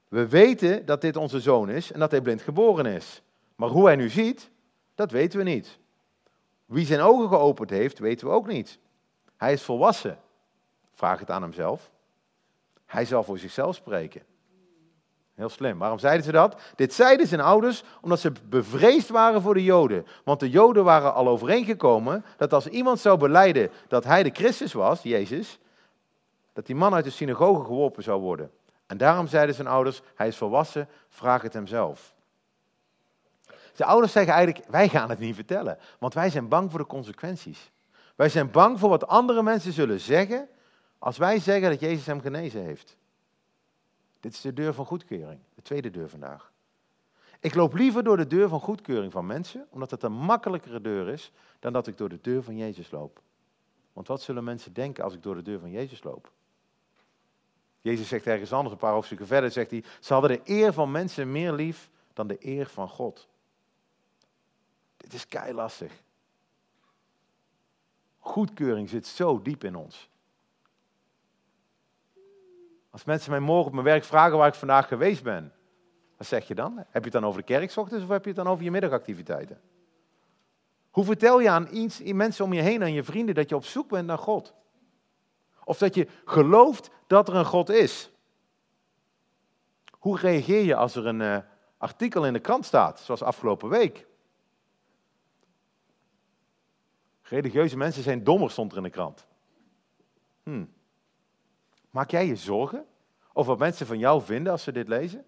we 0.08 0.28
weten 0.28 0.86
dat 0.86 1.02
dit 1.02 1.16
onze 1.16 1.40
zoon 1.40 1.70
is 1.70 1.92
en 1.92 2.00
dat 2.00 2.12
hij 2.12 2.22
blind 2.22 2.42
geboren 2.42 2.86
is. 2.86 3.22
Maar 3.56 3.70
hoe 3.70 3.86
hij 3.86 3.96
nu 3.96 4.10
ziet, 4.10 4.50
dat 4.96 5.12
weten 5.12 5.38
we 5.38 5.44
niet. 5.44 5.80
Wie 6.66 6.86
zijn 6.86 7.02
ogen 7.02 7.28
geopend 7.30 7.70
heeft, 7.70 8.00
weten 8.00 8.28
we 8.28 8.34
ook 8.34 8.48
niet. 8.48 8.80
Hij 9.38 9.54
is 9.54 9.64
volwassen. 9.64 10.20
Vraag 10.94 11.20
het 11.20 11.32
aan 11.32 11.42
hemzelf. 11.42 11.92
Hij 12.86 13.06
zal 13.06 13.24
voor 13.24 13.38
zichzelf 13.38 13.76
spreken. 13.76 14.22
Heel 15.36 15.50
slim. 15.50 15.78
Waarom 15.78 16.00
zeiden 16.00 16.26
ze 16.26 16.32
dat? 16.32 16.62
Dit 16.76 16.94
zeiden 16.94 17.28
zijn 17.28 17.42
ouders 17.42 17.84
omdat 18.02 18.20
ze 18.20 18.32
bevreesd 18.50 19.10
waren 19.10 19.42
voor 19.42 19.54
de 19.54 19.64
Joden. 19.64 20.06
Want 20.24 20.40
de 20.40 20.50
Joden 20.50 20.84
waren 20.84 21.14
al 21.14 21.28
overeengekomen 21.28 22.26
dat 22.38 22.54
als 22.54 22.68
iemand 22.68 23.00
zou 23.00 23.18
beleiden 23.18 23.72
dat 23.88 24.04
hij 24.04 24.24
de 24.24 24.30
Christus 24.34 24.74
was, 24.74 25.02
Jezus, 25.02 25.60
dat 26.54 26.66
die 26.66 26.76
man 26.76 26.94
uit 26.94 27.04
de 27.04 27.10
synagoge 27.10 27.64
geworpen 27.64 28.04
zou 28.04 28.22
worden. 28.22 28.52
En 28.86 28.98
daarom 28.98 29.28
zeiden 29.28 29.56
zijn 29.56 29.68
ouders, 29.68 30.02
hij 30.16 30.28
is 30.28 30.38
volwassen, 30.38 30.90
vraag 31.10 31.42
het 31.42 31.54
hem 31.54 31.68
zelf. 31.68 32.15
De 33.76 33.86
ouders 33.86 34.12
zeggen 34.12 34.34
eigenlijk, 34.34 34.66
wij 34.70 34.90
gaan 34.90 35.10
het 35.10 35.20
niet 35.20 35.36
vertellen, 35.36 35.78
want 36.00 36.14
wij 36.14 36.30
zijn 36.30 36.48
bang 36.48 36.72
voor 36.72 36.80
de 36.80 36.86
consequenties. 36.86 37.72
Wij 38.16 38.30
zijn 38.30 38.52
bang 38.52 38.80
voor 38.80 38.90
wat 38.90 39.08
andere 39.08 39.44
mensen 39.44 39.74
zullen 39.74 40.00
zeggen 40.00 40.50
als 41.00 41.18
wij 41.18 41.40
zeggen 41.40 41.70
dat 41.70 41.80
Jezus 41.80 42.06
hem 42.06 42.22
genezen 42.22 42.64
heeft. 42.64 42.98
Dit 44.20 44.34
is 44.34 44.42
de 44.42 44.54
deur 44.54 44.74
van 44.74 44.86
goedkeuring, 44.86 45.40
de 45.56 45.62
tweede 45.62 45.92
deur 45.92 46.10
vandaag. 46.10 46.52
Ik 47.40 47.56
loop 47.56 47.74
liever 47.74 48.04
door 48.04 48.18
de 48.18 48.28
deur 48.28 48.50
van 48.50 48.60
goedkeuring 48.60 49.12
van 49.12 49.26
mensen, 49.26 49.68
omdat 49.70 49.92
het 49.92 50.04
een 50.04 50.12
makkelijkere 50.12 50.82
deur 50.82 51.10
is 51.10 51.32
dan 51.60 51.74
dat 51.74 51.88
ik 51.88 51.98
door 51.98 52.10
de 52.10 52.22
deur 52.22 52.44
van 52.44 52.58
Jezus 52.58 52.92
loop. 52.92 53.22
Want 53.94 54.08
wat 54.08 54.22
zullen 54.22 54.44
mensen 54.44 54.74
denken 54.74 55.04
als 55.04 55.14
ik 55.14 55.24
door 55.24 55.36
de 55.36 55.42
deur 55.42 55.60
van 55.60 55.72
Jezus 55.72 56.04
loop? 56.04 56.32
Jezus 57.82 58.08
zegt 58.08 58.26
ergens 58.26 58.54
anders, 58.54 58.72
een 58.72 58.80
paar 58.80 58.94
hoofdstukken 58.94 59.28
verder, 59.28 59.52
zegt 59.52 59.72
hij, 59.72 59.84
ze 60.00 60.14
hadden 60.14 60.32
de 60.32 60.42
eer 60.44 60.74
van 60.74 60.92
mensen 60.92 61.32
meer 61.32 61.54
lief 61.54 61.90
dan 62.14 62.28
de 62.28 62.38
eer 62.40 62.68
van 62.68 62.90
God. 62.90 63.28
Dit 65.06 65.14
is 65.14 65.28
kei 65.28 65.54
lastig. 65.54 65.92
Goedkeuring 68.20 68.90
zit 68.90 69.08
zo 69.08 69.42
diep 69.42 69.64
in 69.64 69.76
ons. 69.76 70.10
Als 72.90 73.04
mensen 73.04 73.32
mij 73.32 73.40
morgen 73.40 73.68
op 73.68 73.74
mijn 73.74 73.86
werk 73.86 74.04
vragen 74.04 74.38
waar 74.38 74.48
ik 74.48 74.54
vandaag 74.54 74.88
geweest 74.88 75.24
ben, 75.24 75.54
wat 76.18 76.28
zeg 76.28 76.48
je 76.48 76.56
dan? 76.56 76.78
Heb 76.78 76.88
je 76.94 77.00
het 77.00 77.12
dan 77.12 77.26
over 77.26 77.40
de 77.40 77.46
kerk 77.46 77.76
of 77.76 77.90
heb 77.90 78.24
je 78.24 78.28
het 78.28 78.36
dan 78.36 78.48
over 78.48 78.64
je 78.64 78.72
middagactiviteiten? 78.72 79.62
Hoe 80.92 81.04
vertel 81.04 81.40
je 81.40 81.50
aan 81.50 81.68
iets, 81.72 82.00
mensen 82.00 82.46
om 82.46 82.54
je 82.54 82.62
heen, 82.62 82.82
aan 82.82 82.94
je 82.94 83.04
vrienden, 83.04 83.36
dat 83.36 83.50
je 83.50 83.56
op 83.56 83.66
zoek 83.66 83.90
bent 83.90 84.08
naar 84.08 84.18
God? 84.18 84.54
Of 85.64 85.78
dat 85.78 85.96
je 85.96 86.08
gelooft 86.26 86.90
dat 87.08 87.28
er 87.28 87.36
een 87.36 87.46
God 87.46 87.70
is? 87.70 88.12
Hoe 89.92 90.18
reageer 90.18 90.64
je 90.64 90.76
als 90.76 90.96
er 90.96 91.06
een 91.06 91.20
uh, 91.20 91.38
artikel 91.78 92.26
in 92.26 92.34
de 92.34 92.40
krant 92.40 92.66
staat, 92.66 93.00
zoals 93.00 93.24
afgelopen 93.24 93.70
week? 93.70 94.08
Religieuze 97.28 97.78
mensen 97.78 98.04
zijn 98.04 98.24
dommer, 98.24 98.52
stond 98.52 98.72
er 98.72 98.78
in 98.78 98.84
de 98.84 98.90
krant. 98.90 99.26
Hmm. 100.44 100.74
Maak 101.90 102.12
jij 102.12 102.28
je 102.28 102.36
zorgen 102.36 102.86
over 103.34 103.52
wat 103.52 103.60
mensen 103.60 103.86
van 103.88 104.00
jou 104.00 104.22
vinden 104.22 104.52
als 104.52 104.64
ze 104.64 104.72
dit 104.72 104.88
lezen? 104.88 105.26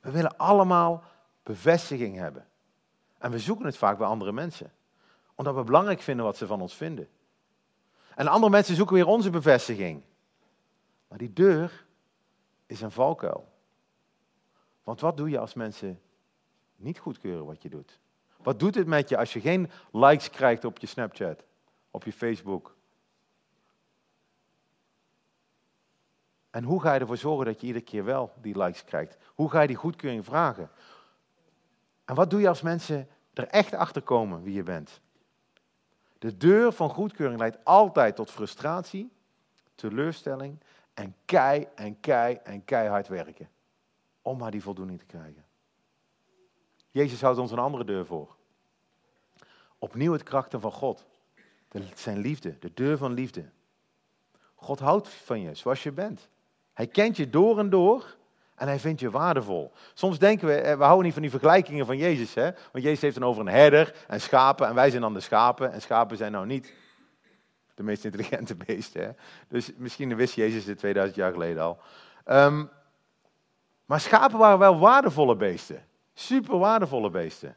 We 0.00 0.10
willen 0.10 0.36
allemaal 0.36 1.04
bevestiging 1.42 2.16
hebben. 2.16 2.46
En 3.18 3.30
we 3.30 3.38
zoeken 3.38 3.66
het 3.66 3.76
vaak 3.76 3.98
bij 3.98 4.06
andere 4.06 4.32
mensen. 4.32 4.72
Omdat 5.34 5.54
we 5.54 5.64
belangrijk 5.64 6.00
vinden 6.00 6.24
wat 6.24 6.36
ze 6.36 6.46
van 6.46 6.60
ons 6.60 6.74
vinden. 6.74 7.08
En 8.14 8.26
andere 8.26 8.52
mensen 8.52 8.76
zoeken 8.76 8.94
weer 8.94 9.06
onze 9.06 9.30
bevestiging. 9.30 10.02
Maar 11.08 11.18
die 11.18 11.32
deur 11.32 11.86
is 12.66 12.80
een 12.80 12.90
valkuil. 12.90 13.52
Want 14.82 15.00
wat 15.00 15.16
doe 15.16 15.30
je 15.30 15.38
als 15.38 15.54
mensen 15.54 16.00
niet 16.76 16.98
goedkeuren 16.98 17.46
wat 17.46 17.62
je 17.62 17.68
doet? 17.68 18.00
Wat 18.42 18.58
doet 18.58 18.74
het 18.74 18.86
met 18.86 19.08
je 19.08 19.16
als 19.16 19.32
je 19.32 19.40
geen 19.40 19.70
likes 19.92 20.30
krijgt 20.30 20.64
op 20.64 20.78
je 20.78 20.86
Snapchat, 20.86 21.44
op 21.90 22.04
je 22.04 22.12
Facebook? 22.12 22.76
En 26.50 26.64
hoe 26.64 26.80
ga 26.80 26.94
je 26.94 27.00
ervoor 27.00 27.16
zorgen 27.16 27.46
dat 27.46 27.60
je 27.60 27.66
iedere 27.66 27.84
keer 27.84 28.04
wel 28.04 28.32
die 28.40 28.58
likes 28.58 28.84
krijgt? 28.84 29.16
Hoe 29.34 29.50
ga 29.50 29.60
je 29.60 29.66
die 29.66 29.76
goedkeuring 29.76 30.24
vragen? 30.24 30.70
En 32.04 32.14
wat 32.14 32.30
doe 32.30 32.40
je 32.40 32.48
als 32.48 32.62
mensen 32.62 33.08
er 33.34 33.46
echt 33.46 33.74
achter 33.74 34.02
komen 34.02 34.42
wie 34.42 34.54
je 34.54 34.62
bent? 34.62 35.00
De 36.18 36.36
deur 36.36 36.72
van 36.72 36.88
goedkeuring 36.88 37.38
leidt 37.38 37.64
altijd 37.64 38.16
tot 38.16 38.30
frustratie, 38.30 39.12
teleurstelling 39.74 40.60
en 40.94 41.14
kei 41.24 41.68
en 41.74 42.00
kei 42.00 42.34
en 42.34 42.64
keihard 42.64 43.08
werken. 43.08 43.48
Om 44.22 44.38
maar 44.38 44.50
die 44.50 44.62
voldoening 44.62 44.98
te 44.98 45.04
krijgen. 45.04 45.44
Jezus 46.92 47.20
houdt 47.20 47.38
ons 47.38 47.50
een 47.50 47.58
andere 47.58 47.84
deur 47.84 48.06
voor. 48.06 48.36
Opnieuw 49.78 50.12
het 50.12 50.22
krachten 50.22 50.60
van 50.60 50.72
God. 50.72 51.04
zijn 51.94 52.18
liefde, 52.18 52.58
de 52.58 52.70
deur 52.74 52.96
van 52.96 53.12
liefde. 53.12 53.50
God 54.54 54.78
houdt 54.78 55.08
van 55.08 55.40
je 55.40 55.54
zoals 55.54 55.82
je 55.82 55.92
bent. 55.92 56.28
Hij 56.72 56.86
kent 56.86 57.16
je 57.16 57.30
door 57.30 57.58
en 57.58 57.70
door 57.70 58.16
en 58.54 58.66
hij 58.66 58.78
vindt 58.78 59.00
je 59.00 59.10
waardevol. 59.10 59.72
Soms 59.94 60.18
denken 60.18 60.46
we, 60.46 60.54
eh, 60.54 60.76
we 60.76 60.82
houden 60.82 61.04
niet 61.04 61.12
van 61.12 61.22
die 61.22 61.30
vergelijkingen 61.30 61.86
van 61.86 61.96
Jezus. 61.96 62.34
Hè? 62.34 62.50
Want 62.72 62.84
Jezus 62.84 63.00
heeft 63.00 63.14
dan 63.14 63.28
over 63.28 63.40
een 63.40 63.52
herder 63.52 63.94
en 64.08 64.20
schapen 64.20 64.68
en 64.68 64.74
wij 64.74 64.90
zijn 64.90 65.02
dan 65.02 65.14
de 65.14 65.20
schapen. 65.20 65.72
En 65.72 65.82
schapen 65.82 66.16
zijn 66.16 66.32
nou 66.32 66.46
niet 66.46 66.72
de 67.74 67.82
meest 67.82 68.04
intelligente 68.04 68.54
beesten. 68.66 69.02
Hè? 69.02 69.10
Dus 69.48 69.70
misschien 69.76 70.16
wist 70.16 70.34
Jezus 70.34 70.64
dit 70.64 70.78
2000 70.78 71.18
jaar 71.18 71.32
geleden 71.32 71.62
al. 71.62 71.78
Um, 72.26 72.70
maar 73.84 74.00
schapen 74.00 74.38
waren 74.38 74.58
wel 74.58 74.78
waardevolle 74.78 75.36
beesten. 75.36 75.84
Super 76.14 76.58
waardevolle 76.58 77.10
beesten. 77.10 77.56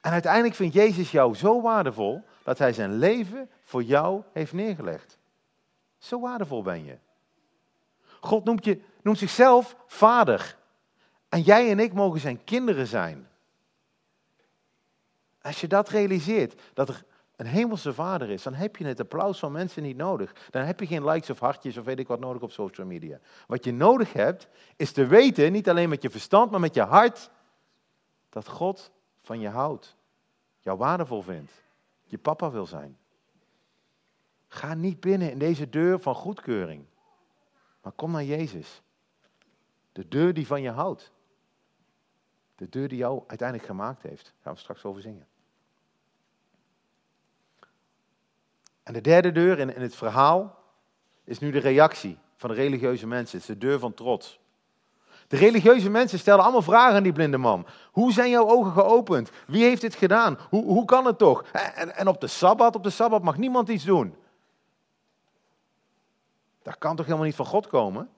En 0.00 0.12
uiteindelijk 0.12 0.54
vindt 0.54 0.74
Jezus 0.74 1.10
jou 1.10 1.34
zo 1.34 1.60
waardevol 1.60 2.24
dat 2.42 2.58
hij 2.58 2.72
zijn 2.72 2.98
leven 2.98 3.50
voor 3.62 3.82
jou 3.82 4.22
heeft 4.32 4.52
neergelegd. 4.52 5.18
Zo 5.98 6.20
waardevol 6.20 6.62
ben 6.62 6.84
je. 6.84 6.98
God 8.20 8.44
noemt, 8.44 8.64
je, 8.64 8.80
noemt 9.02 9.18
zichzelf 9.18 9.76
vader. 9.86 10.56
En 11.28 11.40
jij 11.40 11.70
en 11.70 11.78
ik 11.78 11.92
mogen 11.92 12.20
zijn 12.20 12.44
kinderen 12.44 12.86
zijn. 12.86 13.28
Als 15.42 15.60
je 15.60 15.66
dat 15.66 15.88
realiseert, 15.88 16.60
dat 16.74 16.88
er 16.88 17.04
een 17.40 17.46
hemelse 17.46 17.94
vader 17.94 18.30
is, 18.30 18.42
dan 18.42 18.54
heb 18.54 18.76
je 18.76 18.84
het 18.84 19.00
applaus 19.00 19.38
van 19.38 19.52
mensen 19.52 19.82
niet 19.82 19.96
nodig. 19.96 20.48
Dan 20.50 20.62
heb 20.62 20.80
je 20.80 20.86
geen 20.86 21.04
likes 21.04 21.30
of 21.30 21.38
hartjes 21.38 21.76
of 21.76 21.84
weet 21.84 21.98
ik 21.98 22.08
wat 22.08 22.20
nodig 22.20 22.42
op 22.42 22.52
social 22.52 22.86
media. 22.86 23.18
Wat 23.46 23.64
je 23.64 23.72
nodig 23.72 24.12
hebt, 24.12 24.48
is 24.76 24.92
te 24.92 25.06
weten, 25.06 25.52
niet 25.52 25.68
alleen 25.68 25.88
met 25.88 26.02
je 26.02 26.10
verstand, 26.10 26.50
maar 26.50 26.60
met 26.60 26.74
je 26.74 26.82
hart, 26.82 27.30
dat 28.28 28.48
God 28.48 28.90
van 29.20 29.40
je 29.40 29.48
houdt. 29.48 29.96
Jou 30.58 30.78
waardevol 30.78 31.22
vindt. 31.22 31.52
Je 32.04 32.18
papa 32.18 32.50
wil 32.50 32.66
zijn. 32.66 32.98
Ga 34.48 34.74
niet 34.74 35.00
binnen 35.00 35.30
in 35.30 35.38
deze 35.38 35.68
deur 35.68 36.00
van 36.00 36.14
goedkeuring. 36.14 36.84
Maar 37.82 37.92
kom 37.92 38.10
naar 38.10 38.24
Jezus. 38.24 38.82
De 39.92 40.08
deur 40.08 40.34
die 40.34 40.46
van 40.46 40.62
je 40.62 40.70
houdt. 40.70 41.12
De 42.54 42.68
deur 42.68 42.88
die 42.88 42.98
jou 42.98 43.22
uiteindelijk 43.26 43.68
gemaakt 43.68 44.02
heeft. 44.02 44.24
Daar 44.24 44.34
gaan 44.42 44.52
we 44.52 44.58
straks 44.58 44.84
over 44.84 45.02
zingen. 45.02 45.28
En 48.90 48.96
de 48.96 49.02
derde 49.02 49.32
deur 49.32 49.58
in, 49.58 49.74
in 49.74 49.82
het 49.82 49.94
verhaal 49.94 50.58
is 51.24 51.38
nu 51.38 51.50
de 51.50 51.58
reactie 51.58 52.18
van 52.36 52.50
de 52.50 52.56
religieuze 52.56 53.06
mensen. 53.06 53.38
Het 53.38 53.48
is 53.48 53.54
de 53.54 53.66
deur 53.66 53.78
van 53.78 53.94
trots. 53.94 54.38
De 55.28 55.36
religieuze 55.36 55.90
mensen 55.90 56.18
stellen 56.18 56.42
allemaal 56.42 56.62
vragen 56.62 56.96
aan 56.96 57.02
die 57.02 57.12
blinde 57.12 57.38
man. 57.38 57.66
Hoe 57.90 58.12
zijn 58.12 58.30
jouw 58.30 58.48
ogen 58.48 58.72
geopend? 58.72 59.30
Wie 59.46 59.64
heeft 59.64 59.80
dit 59.80 59.94
gedaan? 59.94 60.38
Hoe, 60.48 60.64
hoe 60.64 60.84
kan 60.84 61.06
het 61.06 61.18
toch? 61.18 61.44
En, 61.74 61.96
en 61.96 62.08
op 62.08 62.20
de 62.20 62.26
Sabbat, 62.26 62.74
op 62.74 62.82
de 62.82 62.90
Sabbat 62.90 63.22
mag 63.22 63.36
niemand 63.36 63.68
iets 63.68 63.84
doen. 63.84 64.14
Dat 66.62 66.78
kan 66.78 66.96
toch 66.96 67.06
helemaal 67.06 67.26
niet 67.26 67.34
van 67.34 67.46
God 67.46 67.66
komen? 67.66 68.08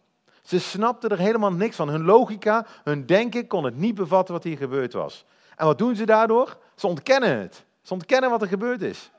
Ze 0.42 0.60
snapten 0.60 1.10
er 1.10 1.18
helemaal 1.18 1.52
niks 1.52 1.76
van. 1.76 1.88
Hun 1.88 2.04
logica, 2.04 2.66
hun 2.84 3.06
denken 3.06 3.46
kon 3.46 3.64
het 3.64 3.76
niet 3.76 3.94
bevatten 3.94 4.34
wat 4.34 4.44
hier 4.44 4.56
gebeurd 4.56 4.92
was. 4.92 5.24
En 5.56 5.66
wat 5.66 5.78
doen 5.78 5.96
ze 5.96 6.06
daardoor? 6.06 6.56
Ze 6.74 6.86
ontkennen 6.86 7.38
het. 7.38 7.64
Ze 7.82 7.92
ontkennen 7.92 8.30
wat 8.30 8.42
er 8.42 8.48
gebeurd 8.48 8.82
is. 8.82 9.10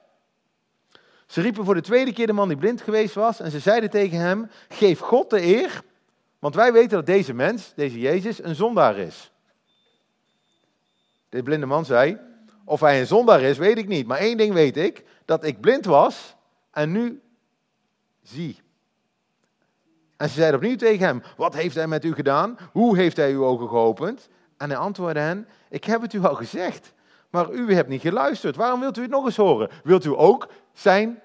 Ze 1.33 1.41
riepen 1.41 1.65
voor 1.65 1.73
de 1.73 1.81
tweede 1.81 2.13
keer 2.13 2.27
de 2.27 2.33
man 2.33 2.47
die 2.47 2.57
blind 2.57 2.81
geweest 2.81 3.15
was 3.15 3.39
en 3.39 3.51
ze 3.51 3.59
zeiden 3.59 3.89
tegen 3.89 4.17
hem, 4.17 4.49
geef 4.69 4.99
God 4.99 5.29
de 5.29 5.41
eer, 5.41 5.83
want 6.39 6.55
wij 6.55 6.73
weten 6.73 6.89
dat 6.89 7.05
deze 7.05 7.33
mens, 7.33 7.73
deze 7.75 7.99
Jezus, 7.99 8.43
een 8.43 8.55
zondaar 8.55 8.97
is. 8.97 9.31
De 11.29 11.43
blinde 11.43 11.65
man 11.65 11.85
zei, 11.85 12.17
of 12.65 12.79
hij 12.79 12.99
een 12.99 13.07
zondaar 13.07 13.41
is, 13.41 13.57
weet 13.57 13.77
ik 13.77 13.87
niet, 13.87 14.07
maar 14.07 14.17
één 14.17 14.37
ding 14.37 14.53
weet 14.53 14.77
ik, 14.77 15.03
dat 15.25 15.43
ik 15.43 15.61
blind 15.61 15.85
was 15.85 16.35
en 16.71 16.91
nu 16.91 17.21
zie. 18.21 18.59
En 20.17 20.29
ze 20.29 20.35
zeiden 20.35 20.59
opnieuw 20.59 20.75
tegen 20.75 21.05
hem, 21.05 21.23
wat 21.37 21.53
heeft 21.53 21.75
hij 21.75 21.87
met 21.87 22.05
u 22.05 22.13
gedaan? 22.13 22.57
Hoe 22.71 22.97
heeft 22.97 23.17
hij 23.17 23.31
uw 23.31 23.45
ogen 23.45 23.67
geopend? 23.67 24.29
En 24.57 24.69
hij 24.69 24.79
antwoordde 24.79 25.19
hen, 25.19 25.47
ik 25.69 25.83
heb 25.83 26.01
het 26.01 26.13
u 26.13 26.23
al 26.23 26.35
gezegd, 26.35 26.93
maar 27.29 27.51
u 27.51 27.73
hebt 27.73 27.89
niet 27.89 28.01
geluisterd. 28.01 28.55
Waarom 28.55 28.79
wilt 28.79 28.97
u 28.97 29.01
het 29.01 29.11
nog 29.11 29.25
eens 29.25 29.35
horen? 29.35 29.69
Wilt 29.83 30.05
u 30.05 30.13
ook 30.15 30.47
zijn 30.73 31.21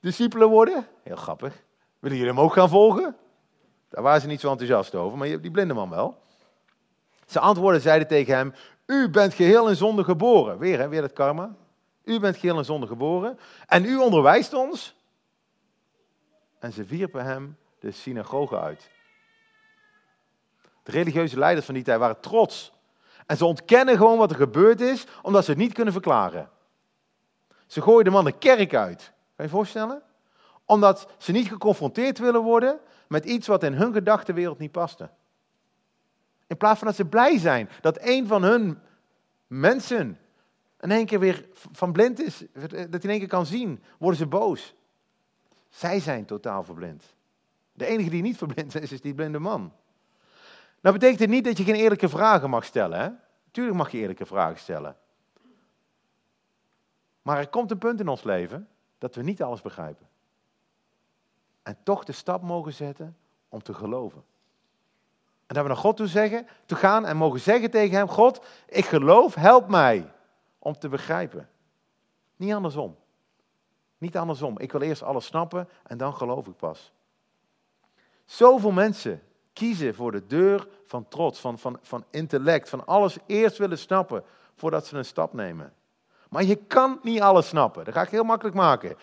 discipelen 0.00 0.48
worden? 0.48 0.86
Heel 1.02 1.16
grappig. 1.16 1.62
Willen 1.98 2.16
jullie 2.16 2.32
hem 2.32 2.42
ook 2.42 2.52
gaan 2.52 2.68
volgen? 2.68 3.16
Daar 3.88 4.02
waren 4.02 4.20
ze 4.20 4.26
niet 4.26 4.40
zo 4.40 4.50
enthousiast 4.50 4.94
over, 4.94 5.18
maar 5.18 5.28
die 5.28 5.50
blinde 5.50 5.74
man 5.74 5.90
wel. 5.90 6.22
Ze 7.26 7.40
antwoordden, 7.40 7.82
zeiden 7.82 8.08
tegen 8.08 8.34
hem, 8.34 8.54
u 8.86 9.10
bent 9.10 9.34
geheel 9.34 9.68
in 9.68 9.76
zonde 9.76 10.04
geboren. 10.04 10.58
Weer, 10.58 10.78
hè, 10.78 10.88
weer 10.88 11.02
het 11.02 11.12
karma. 11.12 11.54
U 12.04 12.20
bent 12.20 12.36
geheel 12.36 12.58
in 12.58 12.64
zonde 12.64 12.86
geboren. 12.86 13.38
En 13.66 13.84
u 13.84 13.96
onderwijst 13.96 14.52
ons. 14.52 14.96
En 16.58 16.72
ze 16.72 16.84
wierpen 16.84 17.24
hem 17.24 17.56
de 17.78 17.90
synagoge 17.90 18.58
uit. 18.58 18.90
De 20.82 20.90
religieuze 20.90 21.38
leiders 21.38 21.66
van 21.66 21.74
die 21.74 21.84
tijd 21.84 21.98
waren 21.98 22.20
trots. 22.20 22.72
En 23.26 23.36
ze 23.36 23.44
ontkennen 23.44 23.96
gewoon 23.96 24.18
wat 24.18 24.30
er 24.30 24.36
gebeurd 24.36 24.80
is, 24.80 25.06
omdat 25.22 25.44
ze 25.44 25.50
het 25.50 25.60
niet 25.60 25.72
kunnen 25.72 25.92
verklaren. 25.92 26.50
Ze 27.66 27.82
gooien 27.82 28.04
de 28.04 28.10
man 28.10 28.24
de 28.24 28.38
kerk 28.38 28.74
uit. 28.74 29.12
Kan 29.40 29.48
je 29.48 29.54
voorstellen? 29.54 30.02
Omdat 30.64 31.08
ze 31.18 31.32
niet 31.32 31.48
geconfronteerd 31.48 32.18
willen 32.18 32.42
worden 32.42 32.80
met 33.08 33.24
iets 33.24 33.46
wat 33.46 33.62
in 33.62 33.72
hun 33.72 33.92
gedachtenwereld 33.92 34.58
niet 34.58 34.72
paste. 34.72 35.10
In 36.46 36.56
plaats 36.56 36.78
van 36.78 36.86
dat 36.86 36.96
ze 36.96 37.04
blij 37.04 37.38
zijn 37.38 37.68
dat 37.80 37.98
een 38.00 38.26
van 38.26 38.42
hun 38.42 38.78
mensen 39.46 40.18
in 40.80 40.90
één 40.90 41.06
keer 41.06 41.18
weer 41.18 41.48
van 41.72 41.92
blind 41.92 42.20
is, 42.20 42.44
dat 42.52 42.70
hij 42.70 43.00
in 43.00 43.10
één 43.10 43.18
keer 43.18 43.28
kan 43.28 43.46
zien, 43.46 43.82
worden 43.98 44.18
ze 44.18 44.26
boos. 44.26 44.74
Zij 45.68 46.00
zijn 46.00 46.24
totaal 46.24 46.64
verblind. 46.64 47.14
De 47.72 47.86
enige 47.86 48.10
die 48.10 48.22
niet 48.22 48.36
verblind 48.36 48.74
is, 48.74 48.92
is 48.92 49.00
die 49.00 49.14
blinde 49.14 49.38
man. 49.38 49.72
Nou 50.80 50.94
betekent 50.94 51.20
het 51.20 51.30
niet 51.30 51.44
dat 51.44 51.58
je 51.58 51.64
geen 51.64 51.74
eerlijke 51.74 52.08
vragen 52.08 52.50
mag 52.50 52.64
stellen. 52.64 53.00
Hè? 53.00 53.08
Tuurlijk 53.50 53.76
mag 53.76 53.90
je 53.90 53.98
eerlijke 53.98 54.26
vragen 54.26 54.58
stellen. 54.58 54.96
Maar 57.22 57.38
er 57.38 57.48
komt 57.48 57.70
een 57.70 57.78
punt 57.78 58.00
in 58.00 58.08
ons 58.08 58.22
leven 58.22 58.68
dat 59.00 59.14
we 59.14 59.22
niet 59.22 59.42
alles 59.42 59.60
begrijpen. 59.60 60.08
En 61.62 61.76
toch 61.82 62.04
de 62.04 62.12
stap 62.12 62.42
mogen 62.42 62.72
zetten 62.72 63.16
om 63.48 63.62
te 63.62 63.74
geloven. 63.74 64.24
En 65.46 65.54
dat 65.54 65.62
we 65.62 65.68
naar 65.68 65.76
God 65.76 65.96
toe 65.96 66.06
zeggen, 66.06 66.46
te 66.66 66.76
gaan 66.76 67.06
en 67.06 67.16
mogen 67.16 67.40
zeggen 67.40 67.70
tegen 67.70 67.96
hem, 67.96 68.08
God, 68.08 68.44
ik 68.68 68.84
geloof, 68.84 69.34
help 69.34 69.68
mij 69.68 70.12
om 70.58 70.78
te 70.78 70.88
begrijpen. 70.88 71.48
Niet 72.36 72.52
andersom. 72.52 72.96
Niet 73.98 74.16
andersom. 74.16 74.58
Ik 74.58 74.72
wil 74.72 74.80
eerst 74.80 75.02
alles 75.02 75.24
snappen 75.24 75.68
en 75.86 75.98
dan 75.98 76.14
geloof 76.14 76.46
ik 76.46 76.56
pas. 76.56 76.92
Zoveel 78.24 78.72
mensen 78.72 79.22
kiezen 79.52 79.94
voor 79.94 80.12
de 80.12 80.26
deur 80.26 80.68
van 80.86 81.08
trots, 81.08 81.40
van, 81.40 81.58
van, 81.58 81.78
van 81.82 82.04
intellect, 82.10 82.68
van 82.68 82.86
alles 82.86 83.18
eerst 83.26 83.58
willen 83.58 83.78
snappen 83.78 84.24
voordat 84.54 84.86
ze 84.86 84.96
een 84.96 85.04
stap 85.04 85.32
nemen. 85.32 85.72
Maar 86.30 86.44
je 86.44 86.56
kan 86.56 86.98
niet 87.02 87.20
alles 87.20 87.48
snappen. 87.48 87.84
Dat 87.84 87.94
ga 87.94 88.02
ik 88.02 88.08
heel 88.08 88.24
makkelijk 88.24 88.56
maken. 88.56 88.96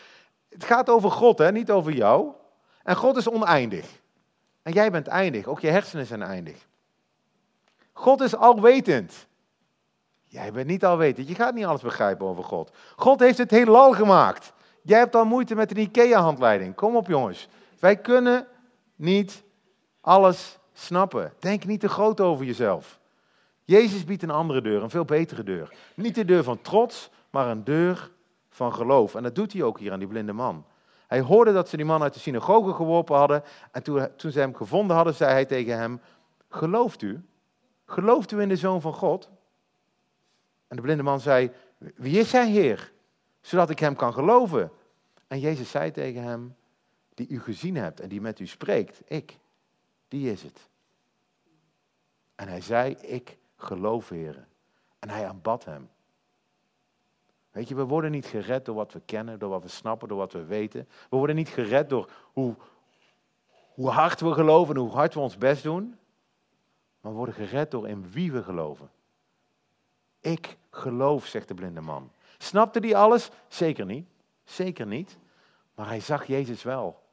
Het 0.50 0.64
gaat 0.64 0.90
over 0.90 1.12
God, 1.12 1.38
hè? 1.38 1.52
niet 1.52 1.72
over 1.72 1.92
jou. 1.92 2.32
En 2.84 2.96
God 2.96 3.18
is 3.18 3.30
oneindig. 3.30 4.02
En 4.62 4.72
jij 4.72 4.92
bent 4.92 5.08
eindig. 5.08 5.46
Ook 5.46 5.60
je 5.60 5.70
hersenen 5.70 6.06
zijn 6.06 6.22
eindig. 6.22 6.68
God 7.94 8.22
is 8.22 8.36
alwetend. 8.36 9.28
Jij 10.24 10.52
bent 10.52 10.68
niet 10.68 10.86
alwetend. 10.86 11.28
Je 11.28 11.36
gaat 11.36 11.54
niet 11.54 11.66
alles 11.66 11.82
begrijpen 11.82 12.28
over 12.28 12.44
God. 12.44 12.72
God 12.96 13.20
heeft 13.20 13.38
het 13.38 13.52
heelal 13.52 13.94
gemaakt. 13.94 14.54
Jij 14.82 15.00
hebt 15.00 15.16
al 15.16 15.26
moeite 15.26 15.56
met 15.56 15.72
een 15.72 15.78
IKEA-handleiding. 15.78 16.76
Kom 16.76 16.96
op, 16.96 17.08
jongens. 17.08 17.48
Wij 17.80 17.98
kunnen 17.98 18.48
niet 18.96 19.44
alles 20.02 20.58
snappen. 20.74 21.34
Denk 21.40 21.66
niet 21.66 21.80
te 21.80 21.90
groot 21.90 22.22
over 22.22 22.46
jezelf. 22.46 23.00
Jezus 23.64 24.04
biedt 24.04 24.24
een 24.24 24.30
andere 24.30 24.62
deur, 24.62 24.84
een 24.84 24.90
veel 24.90 25.06
betere 25.06 25.44
deur. 25.44 25.74
Niet 25.96 26.16
de 26.16 26.26
deur 26.26 26.44
van 26.44 26.62
trots, 26.62 27.10
maar 27.38 27.48
een 27.48 27.64
deur 27.64 28.12
van 28.50 28.74
geloof. 28.74 29.16
En 29.16 29.24
dat 29.24 29.36
doet 29.36 29.54
hij 29.54 29.64
ook 29.64 29.80
hier 29.80 29.92
aan 29.92 30.00
die 30.00 30.08
blinde 30.08 30.34
man. 30.34 30.66
Hij 31.08 31.22
hoorde 31.22 31.54
dat 31.54 31.70
ze 31.70 31.78
die 31.78 31.86
man 31.86 32.02
uit 32.02 32.14
de 32.14 32.20
synagoge 32.20 32.74
geworpen 32.74 33.16
hadden. 33.16 33.44
En 33.72 33.84
toen, 33.84 34.16
toen 34.16 34.32
ze 34.32 34.40
hem 34.40 34.56
gevonden 34.56 34.96
hadden, 34.96 35.14
zei 35.16 35.32
hij 35.32 35.46
tegen 35.46 35.78
hem: 35.78 36.02
Gelooft 36.50 37.02
u? 37.02 37.26
Gelooft 37.86 38.32
u 38.32 38.42
in 38.42 38.50
de 38.50 38.56
zoon 38.56 38.82
van 38.82 38.94
God? 38.94 39.30
En 40.68 40.76
de 40.76 40.82
blinde 40.82 41.04
man 41.04 41.20
zei: 41.20 41.52
Wie 41.78 42.20
is 42.20 42.32
hij, 42.32 42.50
Heer? 42.50 42.92
Zodat 43.42 43.70
ik 43.70 43.80
hem 43.80 43.96
kan 43.96 44.14
geloven. 44.14 44.72
En 45.28 45.40
Jezus 45.40 45.70
zei 45.70 45.92
tegen 45.92 46.24
hem: 46.24 46.56
Die 47.14 47.28
u 47.28 47.42
gezien 47.42 47.76
hebt 47.76 48.00
en 48.00 48.10
die 48.10 48.22
met 48.22 48.40
u 48.40 48.48
spreekt, 48.48 49.02
ik, 49.06 49.38
die 50.08 50.32
is 50.32 50.44
het. 50.44 50.70
En 52.36 52.48
hij 52.48 52.62
zei: 52.62 52.94
Ik 52.94 53.38
geloof, 53.56 54.10
Heer. 54.10 54.48
En 55.00 55.10
hij 55.10 55.28
aanbad 55.28 55.66
hem. 55.66 55.90
Weet 57.58 57.68
je, 57.68 57.76
we 57.76 57.84
worden 57.84 58.12
niet 58.12 58.26
gered 58.26 58.66
door 58.66 58.76
wat 58.76 58.94
we 58.94 59.02
kennen, 59.06 59.40
door 59.40 59.50
wat 59.50 59.64
we 59.64 59.68
snappen, 59.68 60.08
door 60.08 60.18
wat 60.18 60.34
we 60.34 60.44
weten. 60.44 60.88
We 61.10 61.18
worden 61.18 61.36
niet 61.36 61.50
gered 61.50 61.90
door 61.90 62.10
hoe, 62.34 62.56
hoe 63.74 63.90
hard 63.90 64.20
we 64.20 64.34
geloven 64.34 64.76
en 64.76 64.82
hoe 64.82 64.92
hard 64.92 65.14
we 65.14 65.20
ons 65.20 65.38
best 65.38 65.64
doen. 65.64 65.98
Maar 67.02 67.12
we 67.12 67.18
worden 67.18 67.36
gered 67.36 67.72
door 67.72 67.88
in 67.88 68.12
wie 68.12 68.32
we 68.32 68.44
geloven. 68.44 68.90
Ik 70.20 70.58
geloof, 70.70 71.26
zegt 71.26 71.48
de 71.48 71.54
blinde 71.54 71.82
man. 71.82 72.12
Snapte 72.38 72.80
hij 72.80 72.96
alles? 72.96 73.30
Zeker 73.48 73.86
niet. 73.86 74.08
Zeker 74.44 74.88
niet. 74.88 75.18
Maar 75.76 75.88
hij 75.88 76.00
zag 76.00 76.26
Jezus 76.26 76.64
wel. 76.64 77.04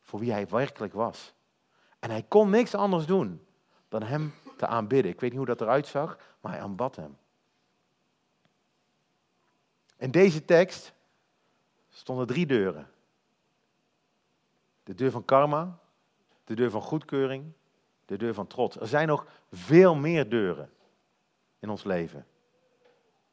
Voor 0.00 0.20
wie 0.20 0.32
hij 0.32 0.48
werkelijk 0.48 0.92
was. 0.92 1.34
En 1.98 2.10
hij 2.10 2.24
kon 2.28 2.50
niks 2.50 2.74
anders 2.74 3.06
doen 3.06 3.46
dan 3.88 4.02
hem 4.02 4.34
te 4.56 4.66
aanbidden. 4.66 5.12
Ik 5.12 5.20
weet 5.20 5.30
niet 5.30 5.38
hoe 5.38 5.48
dat 5.48 5.60
eruit 5.60 5.86
zag, 5.86 6.18
maar 6.40 6.52
hij 6.52 6.60
aanbad 6.60 6.96
hem. 6.96 7.16
In 9.96 10.10
deze 10.10 10.44
tekst 10.44 10.92
stonden 11.88 12.26
drie 12.26 12.46
deuren. 12.46 12.90
De 14.82 14.94
deur 14.94 15.10
van 15.10 15.24
karma, 15.24 15.78
de 16.44 16.54
deur 16.54 16.70
van 16.70 16.82
goedkeuring, 16.82 17.52
de 18.04 18.16
deur 18.16 18.34
van 18.34 18.46
trots. 18.46 18.80
Er 18.80 18.86
zijn 18.86 19.08
nog 19.08 19.26
veel 19.52 19.94
meer 19.94 20.28
deuren 20.28 20.70
in 21.58 21.70
ons 21.70 21.84
leven. 21.84 22.26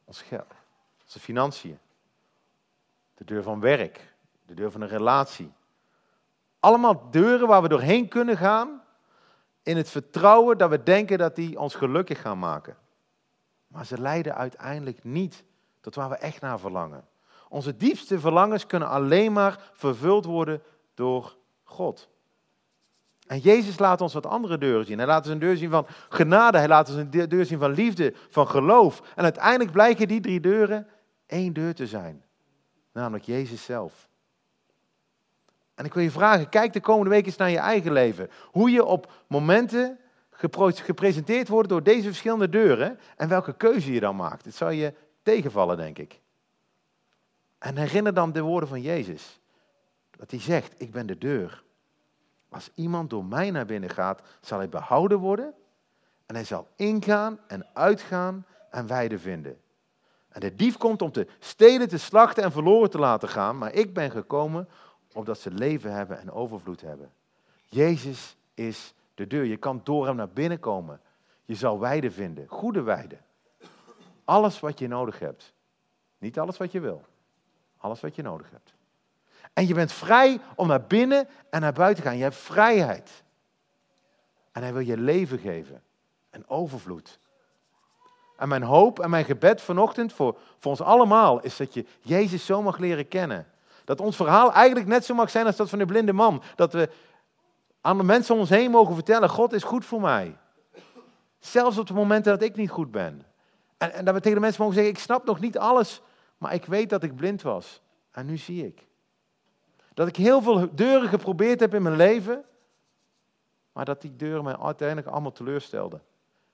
Ons 0.04 0.22
geld, 0.22 0.52
onze 1.02 1.20
financiën, 1.20 1.78
de 3.14 3.24
deur 3.24 3.42
van 3.42 3.60
werk, 3.60 4.14
de 4.46 4.54
deur 4.54 4.70
van 4.70 4.80
een 4.80 4.88
relatie. 4.88 5.52
Allemaal 6.60 7.10
deuren 7.10 7.48
waar 7.48 7.62
we 7.62 7.68
doorheen 7.68 8.08
kunnen 8.08 8.36
gaan 8.36 8.82
in 9.62 9.76
het 9.76 9.90
vertrouwen 9.90 10.58
dat 10.58 10.70
we 10.70 10.82
denken 10.82 11.18
dat 11.18 11.36
die 11.36 11.58
ons 11.58 11.74
gelukkig 11.74 12.20
gaan 12.20 12.38
maken. 12.38 12.76
Maar 13.66 13.86
ze 13.86 14.00
leiden 14.00 14.34
uiteindelijk 14.34 15.04
niet 15.04 15.44
tot 15.84 15.94
waar 15.94 16.08
we 16.08 16.16
echt 16.16 16.40
naar 16.40 16.58
verlangen. 16.58 17.04
Onze 17.48 17.76
diepste 17.76 18.20
verlangens 18.20 18.66
kunnen 18.66 18.88
alleen 18.88 19.32
maar 19.32 19.70
vervuld 19.72 20.24
worden 20.24 20.62
door 20.94 21.36
God. 21.62 22.08
En 23.26 23.38
Jezus 23.38 23.78
laat 23.78 24.00
ons 24.00 24.12
wat 24.12 24.26
andere 24.26 24.58
deuren 24.58 24.86
zien. 24.86 24.98
Hij 24.98 25.06
laat 25.06 25.24
ons 25.24 25.32
een 25.32 25.38
deur 25.38 25.56
zien 25.56 25.70
van 25.70 25.86
genade, 26.08 26.58
hij 26.58 26.68
laat 26.68 26.88
ons 26.88 26.98
een 26.98 27.28
deur 27.28 27.46
zien 27.46 27.58
van 27.58 27.70
liefde, 27.70 28.14
van 28.28 28.48
geloof. 28.48 29.02
En 29.14 29.22
uiteindelijk 29.22 29.72
blijken 29.72 30.08
die 30.08 30.20
drie 30.20 30.40
deuren 30.40 30.86
één 31.26 31.52
deur 31.52 31.74
te 31.74 31.86
zijn. 31.86 32.24
Namelijk 32.92 33.24
Jezus 33.24 33.64
zelf. 33.64 34.08
En 35.74 35.84
ik 35.84 35.94
wil 35.94 36.02
je 36.02 36.10
vragen, 36.10 36.48
kijk 36.48 36.72
de 36.72 36.80
komende 36.80 37.10
week 37.10 37.26
eens 37.26 37.36
naar 37.36 37.50
je 37.50 37.58
eigen 37.58 37.92
leven. 37.92 38.30
Hoe 38.50 38.70
je 38.70 38.84
op 38.84 39.12
momenten 39.26 39.98
gepresenteerd 40.30 41.48
wordt 41.48 41.68
door 41.68 41.82
deze 41.82 42.06
verschillende 42.06 42.48
deuren 42.48 42.98
en 43.16 43.28
welke 43.28 43.56
keuze 43.56 43.92
je 43.92 44.00
dan 44.00 44.16
maakt. 44.16 44.44
Het 44.44 44.54
zal 44.54 44.70
je 44.70 44.94
tegenvallen, 45.24 45.76
denk 45.76 45.98
ik. 45.98 46.20
En 47.58 47.76
herinner 47.76 48.14
dan 48.14 48.32
de 48.32 48.40
woorden 48.40 48.68
van 48.68 48.80
Jezus. 48.80 49.40
Dat 50.10 50.30
hij 50.30 50.40
zegt, 50.40 50.80
ik 50.80 50.92
ben 50.92 51.06
de 51.06 51.18
deur. 51.18 51.64
Als 52.48 52.70
iemand 52.74 53.10
door 53.10 53.24
mij 53.24 53.50
naar 53.50 53.66
binnen 53.66 53.90
gaat, 53.90 54.22
zal 54.40 54.58
hij 54.58 54.68
behouden 54.68 55.18
worden. 55.18 55.54
En 56.26 56.34
hij 56.34 56.44
zal 56.44 56.68
ingaan 56.76 57.38
en 57.46 57.66
uitgaan 57.72 58.46
en 58.70 58.86
weide 58.86 59.18
vinden. 59.18 59.60
En 60.28 60.40
de 60.40 60.54
dief 60.54 60.76
komt 60.76 61.02
om 61.02 61.12
te 61.12 61.26
stelen, 61.38 61.88
te 61.88 61.98
slachten 61.98 62.42
en 62.42 62.52
verloren 62.52 62.90
te 62.90 62.98
laten 62.98 63.28
gaan. 63.28 63.58
Maar 63.58 63.72
ik 63.72 63.94
ben 63.94 64.10
gekomen 64.10 64.68
opdat 65.12 65.38
ze 65.38 65.50
leven 65.50 65.92
hebben 65.92 66.18
en 66.20 66.30
overvloed 66.30 66.80
hebben. 66.80 67.12
Jezus 67.66 68.36
is 68.54 68.94
de 69.14 69.26
deur. 69.26 69.44
Je 69.44 69.56
kan 69.56 69.80
door 69.84 70.06
hem 70.06 70.16
naar 70.16 70.28
binnen 70.28 70.60
komen. 70.60 71.00
Je 71.44 71.54
zal 71.54 71.80
weide 71.80 72.10
vinden, 72.10 72.48
goede 72.48 72.82
weide. 72.82 73.16
Alles 74.24 74.60
wat 74.60 74.78
je 74.78 74.88
nodig 74.88 75.18
hebt. 75.18 75.52
Niet 76.18 76.38
alles 76.38 76.56
wat 76.56 76.72
je 76.72 76.80
wil. 76.80 77.04
Alles 77.76 78.00
wat 78.00 78.14
je 78.14 78.22
nodig 78.22 78.50
hebt. 78.50 78.74
En 79.52 79.66
je 79.66 79.74
bent 79.74 79.92
vrij 79.92 80.40
om 80.56 80.66
naar 80.66 80.82
binnen 80.82 81.28
en 81.50 81.60
naar 81.60 81.72
buiten 81.72 82.02
te 82.02 82.08
gaan. 82.08 82.18
Je 82.18 82.22
hebt 82.22 82.36
vrijheid. 82.36 83.22
En 84.52 84.62
hij 84.62 84.72
wil 84.72 84.82
je 84.82 84.96
leven 84.96 85.38
geven. 85.38 85.82
En 86.30 86.48
overvloed. 86.48 87.18
En 88.36 88.48
mijn 88.48 88.62
hoop 88.62 89.00
en 89.00 89.10
mijn 89.10 89.24
gebed 89.24 89.60
vanochtend 89.60 90.12
voor, 90.12 90.38
voor 90.58 90.70
ons 90.70 90.80
allemaal 90.80 91.40
is 91.40 91.56
dat 91.56 91.74
je 91.74 91.86
Jezus 92.00 92.46
zo 92.46 92.62
mag 92.62 92.78
leren 92.78 93.08
kennen. 93.08 93.46
Dat 93.84 94.00
ons 94.00 94.16
verhaal 94.16 94.52
eigenlijk 94.52 94.86
net 94.86 95.04
zo 95.04 95.14
mag 95.14 95.30
zijn 95.30 95.46
als 95.46 95.56
dat 95.56 95.68
van 95.68 95.78
de 95.78 95.86
blinde 95.86 96.12
man. 96.12 96.42
Dat 96.54 96.72
we 96.72 96.90
aan 97.80 97.96
de 97.96 98.04
mensen 98.04 98.34
om 98.34 98.40
ons 98.40 98.50
heen 98.50 98.70
mogen 98.70 98.94
vertellen, 98.94 99.28
God 99.28 99.52
is 99.52 99.62
goed 99.62 99.84
voor 99.84 100.00
mij. 100.00 100.36
Zelfs 101.38 101.78
op 101.78 101.86
de 101.86 101.94
momenten 101.94 102.32
dat 102.32 102.42
ik 102.42 102.56
niet 102.56 102.70
goed 102.70 102.90
ben. 102.90 103.26
En, 103.76 103.92
en 103.92 104.04
dat 104.04 104.14
we 104.14 104.20
tegen 104.20 104.36
de 104.36 104.44
mensen 104.44 104.62
mogen 104.62 104.76
zeggen, 104.76 104.94
ik 104.94 105.00
snap 105.02 105.24
nog 105.24 105.40
niet 105.40 105.58
alles, 105.58 106.02
maar 106.38 106.54
ik 106.54 106.64
weet 106.64 106.90
dat 106.90 107.02
ik 107.02 107.16
blind 107.16 107.42
was. 107.42 107.82
En 108.10 108.26
nu 108.26 108.36
zie 108.36 108.66
ik. 108.66 108.86
Dat 109.94 110.08
ik 110.08 110.16
heel 110.16 110.42
veel 110.42 110.74
deuren 110.74 111.08
geprobeerd 111.08 111.60
heb 111.60 111.74
in 111.74 111.82
mijn 111.82 111.96
leven, 111.96 112.44
maar 113.72 113.84
dat 113.84 114.00
die 114.00 114.16
deuren 114.16 114.44
mij 114.44 114.56
uiteindelijk 114.56 115.08
allemaal 115.08 115.32
teleurstelden. 115.32 116.02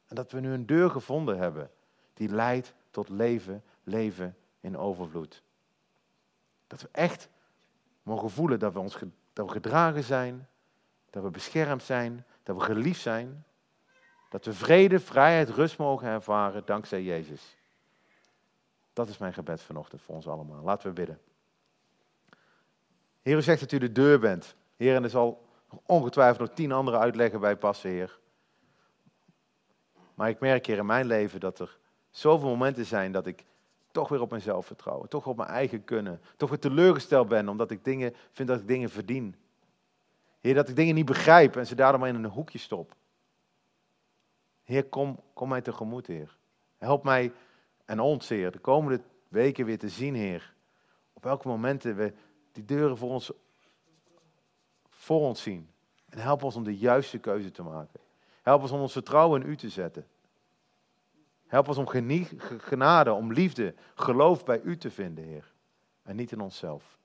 En 0.07 0.17
dat 0.17 0.33
we 0.33 0.41
nu 0.41 0.53
een 0.53 0.67
deur 0.67 0.91
gevonden 0.91 1.39
hebben 1.39 1.71
die 2.15 2.29
leidt 2.29 2.75
tot 2.91 3.09
leven, 3.09 3.63
leven 3.83 4.37
in 4.61 4.77
overvloed. 4.77 5.43
Dat 6.67 6.83
we 6.83 6.89
echt 6.93 7.29
mogen 8.03 8.31
voelen 8.31 8.59
dat 8.59 8.73
we, 8.73 8.79
ons, 8.79 8.99
dat 9.33 9.47
we 9.47 9.53
gedragen 9.53 10.05
zijn, 10.05 10.49
dat 11.11 11.23
we 11.23 11.31
beschermd 11.31 11.83
zijn, 11.83 12.27
dat 12.43 12.57
we 12.57 12.63
geliefd 12.63 13.01
zijn. 13.01 13.45
Dat 14.31 14.45
we 14.45 14.53
vrede, 14.53 15.01
vrijheid, 15.01 15.49
rust 15.49 15.79
mogen 15.79 16.09
ervaren 16.09 16.63
dankzij 16.65 17.03
Jezus. 17.03 17.57
Dat 18.93 19.09
is 19.09 19.19
mijn 19.19 19.33
gebed 19.33 19.63
vanochtend 19.63 20.03
voor 20.03 20.15
ons 20.15 20.29
allemaal. 20.29 20.63
Laten 20.63 20.89
we 20.89 20.95
bidden. 20.95 21.21
Heer, 23.23 23.37
u 23.37 23.43
zegt 23.43 23.61
dat 23.61 23.73
u 23.73 23.79
de 23.79 23.93
deur 23.93 24.19
bent. 24.19 24.55
Heer, 24.77 24.95
en 24.95 25.03
er 25.03 25.11
zal 25.11 25.47
ongetwijfeld 25.87 26.49
nog 26.49 26.57
tien 26.57 26.73
andere 26.73 26.99
uitleggen 26.99 27.41
bij 27.41 27.57
passen, 27.57 27.91
Heer. 27.91 28.19
Maar 30.15 30.29
ik 30.29 30.41
merk 30.41 30.67
hier 30.67 30.79
in 30.79 30.87
mijn 30.87 31.07
leven 31.07 31.41
dat 31.41 31.59
er 31.59 31.79
zoveel 32.11 32.49
momenten 32.49 32.87
zijn 32.87 33.13
dat 33.13 33.27
ik 33.27 33.45
toch 33.91 34.09
weer 34.09 34.21
op 34.21 34.31
mezelf 34.31 34.67
vertrouwen, 34.67 35.09
toch 35.09 35.27
op 35.27 35.37
mijn 35.37 35.49
eigen 35.49 35.85
kunnen, 35.85 36.21
toch 36.37 36.49
weer 36.49 36.59
teleurgesteld 36.59 37.29
ben 37.29 37.49
omdat 37.49 37.71
ik 37.71 37.85
dingen 37.85 38.15
vind 38.33 38.49
dat 38.49 38.61
ik 38.61 38.69
dingen 38.69 38.91
verdien. 38.91 39.35
Heer, 40.41 40.55
dat 40.55 40.69
ik 40.69 40.77
dingen 40.77 40.95
niet 40.95 41.05
begrijp 41.05 41.57
en 41.57 41.67
ze 41.67 41.75
daarom 41.75 42.01
maar 42.01 42.09
in 42.09 42.15
een 42.15 42.31
hoekje 42.31 42.59
stop. 42.59 42.95
Heer, 44.71 44.85
kom, 44.85 45.21
kom 45.33 45.49
mij 45.49 45.61
tegemoet, 45.61 46.07
Heer. 46.07 46.37
Help 46.79 47.05
mij 47.05 47.33
en 47.85 48.01
ons, 48.01 48.29
Heer, 48.29 48.51
de 48.51 48.59
komende 48.59 49.03
weken 49.29 49.65
weer 49.65 49.79
te 49.79 49.89
zien, 49.89 50.15
Heer. 50.15 50.55
Op 51.13 51.25
welke 51.25 51.49
momenten 51.49 51.97
we 51.97 52.15
die 52.53 52.65
deuren 52.65 52.97
voor 52.97 53.11
ons, 53.11 53.33
voor 54.89 55.21
ons 55.21 55.43
zien. 55.43 55.71
En 56.09 56.19
help 56.19 56.43
ons 56.43 56.57
om 56.57 56.65
de 56.65 56.77
juiste 56.77 57.19
keuze 57.19 57.51
te 57.51 57.63
maken. 57.63 58.01
Help 58.43 58.63
ons 58.63 58.71
om 58.71 58.81
ons 58.81 58.93
vertrouwen 58.93 59.43
in 59.43 59.49
U 59.49 59.57
te 59.57 59.69
zetten. 59.69 60.07
Help 61.47 61.69
ons 61.69 61.77
om 61.77 61.87
genade, 62.59 63.13
om 63.13 63.33
liefde, 63.33 63.75
geloof 63.95 64.45
bij 64.45 64.61
U 64.61 64.77
te 64.77 64.91
vinden, 64.91 65.25
Heer. 65.25 65.53
En 66.03 66.17
niet 66.17 66.33
in 66.33 66.41
onszelf. 66.41 66.99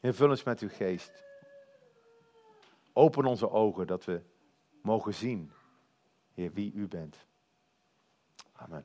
Heer, 0.00 0.14
vul 0.14 0.30
ons 0.30 0.42
met 0.42 0.60
uw 0.60 0.68
geest. 0.68 1.24
Open 2.92 3.24
onze 3.24 3.50
ogen 3.50 3.86
dat 3.86 4.04
we 4.04 4.22
mogen 4.82 5.14
zien, 5.14 5.52
Heer, 6.32 6.52
wie 6.52 6.72
u 6.72 6.88
bent. 6.88 7.26
Amen. 8.52 8.84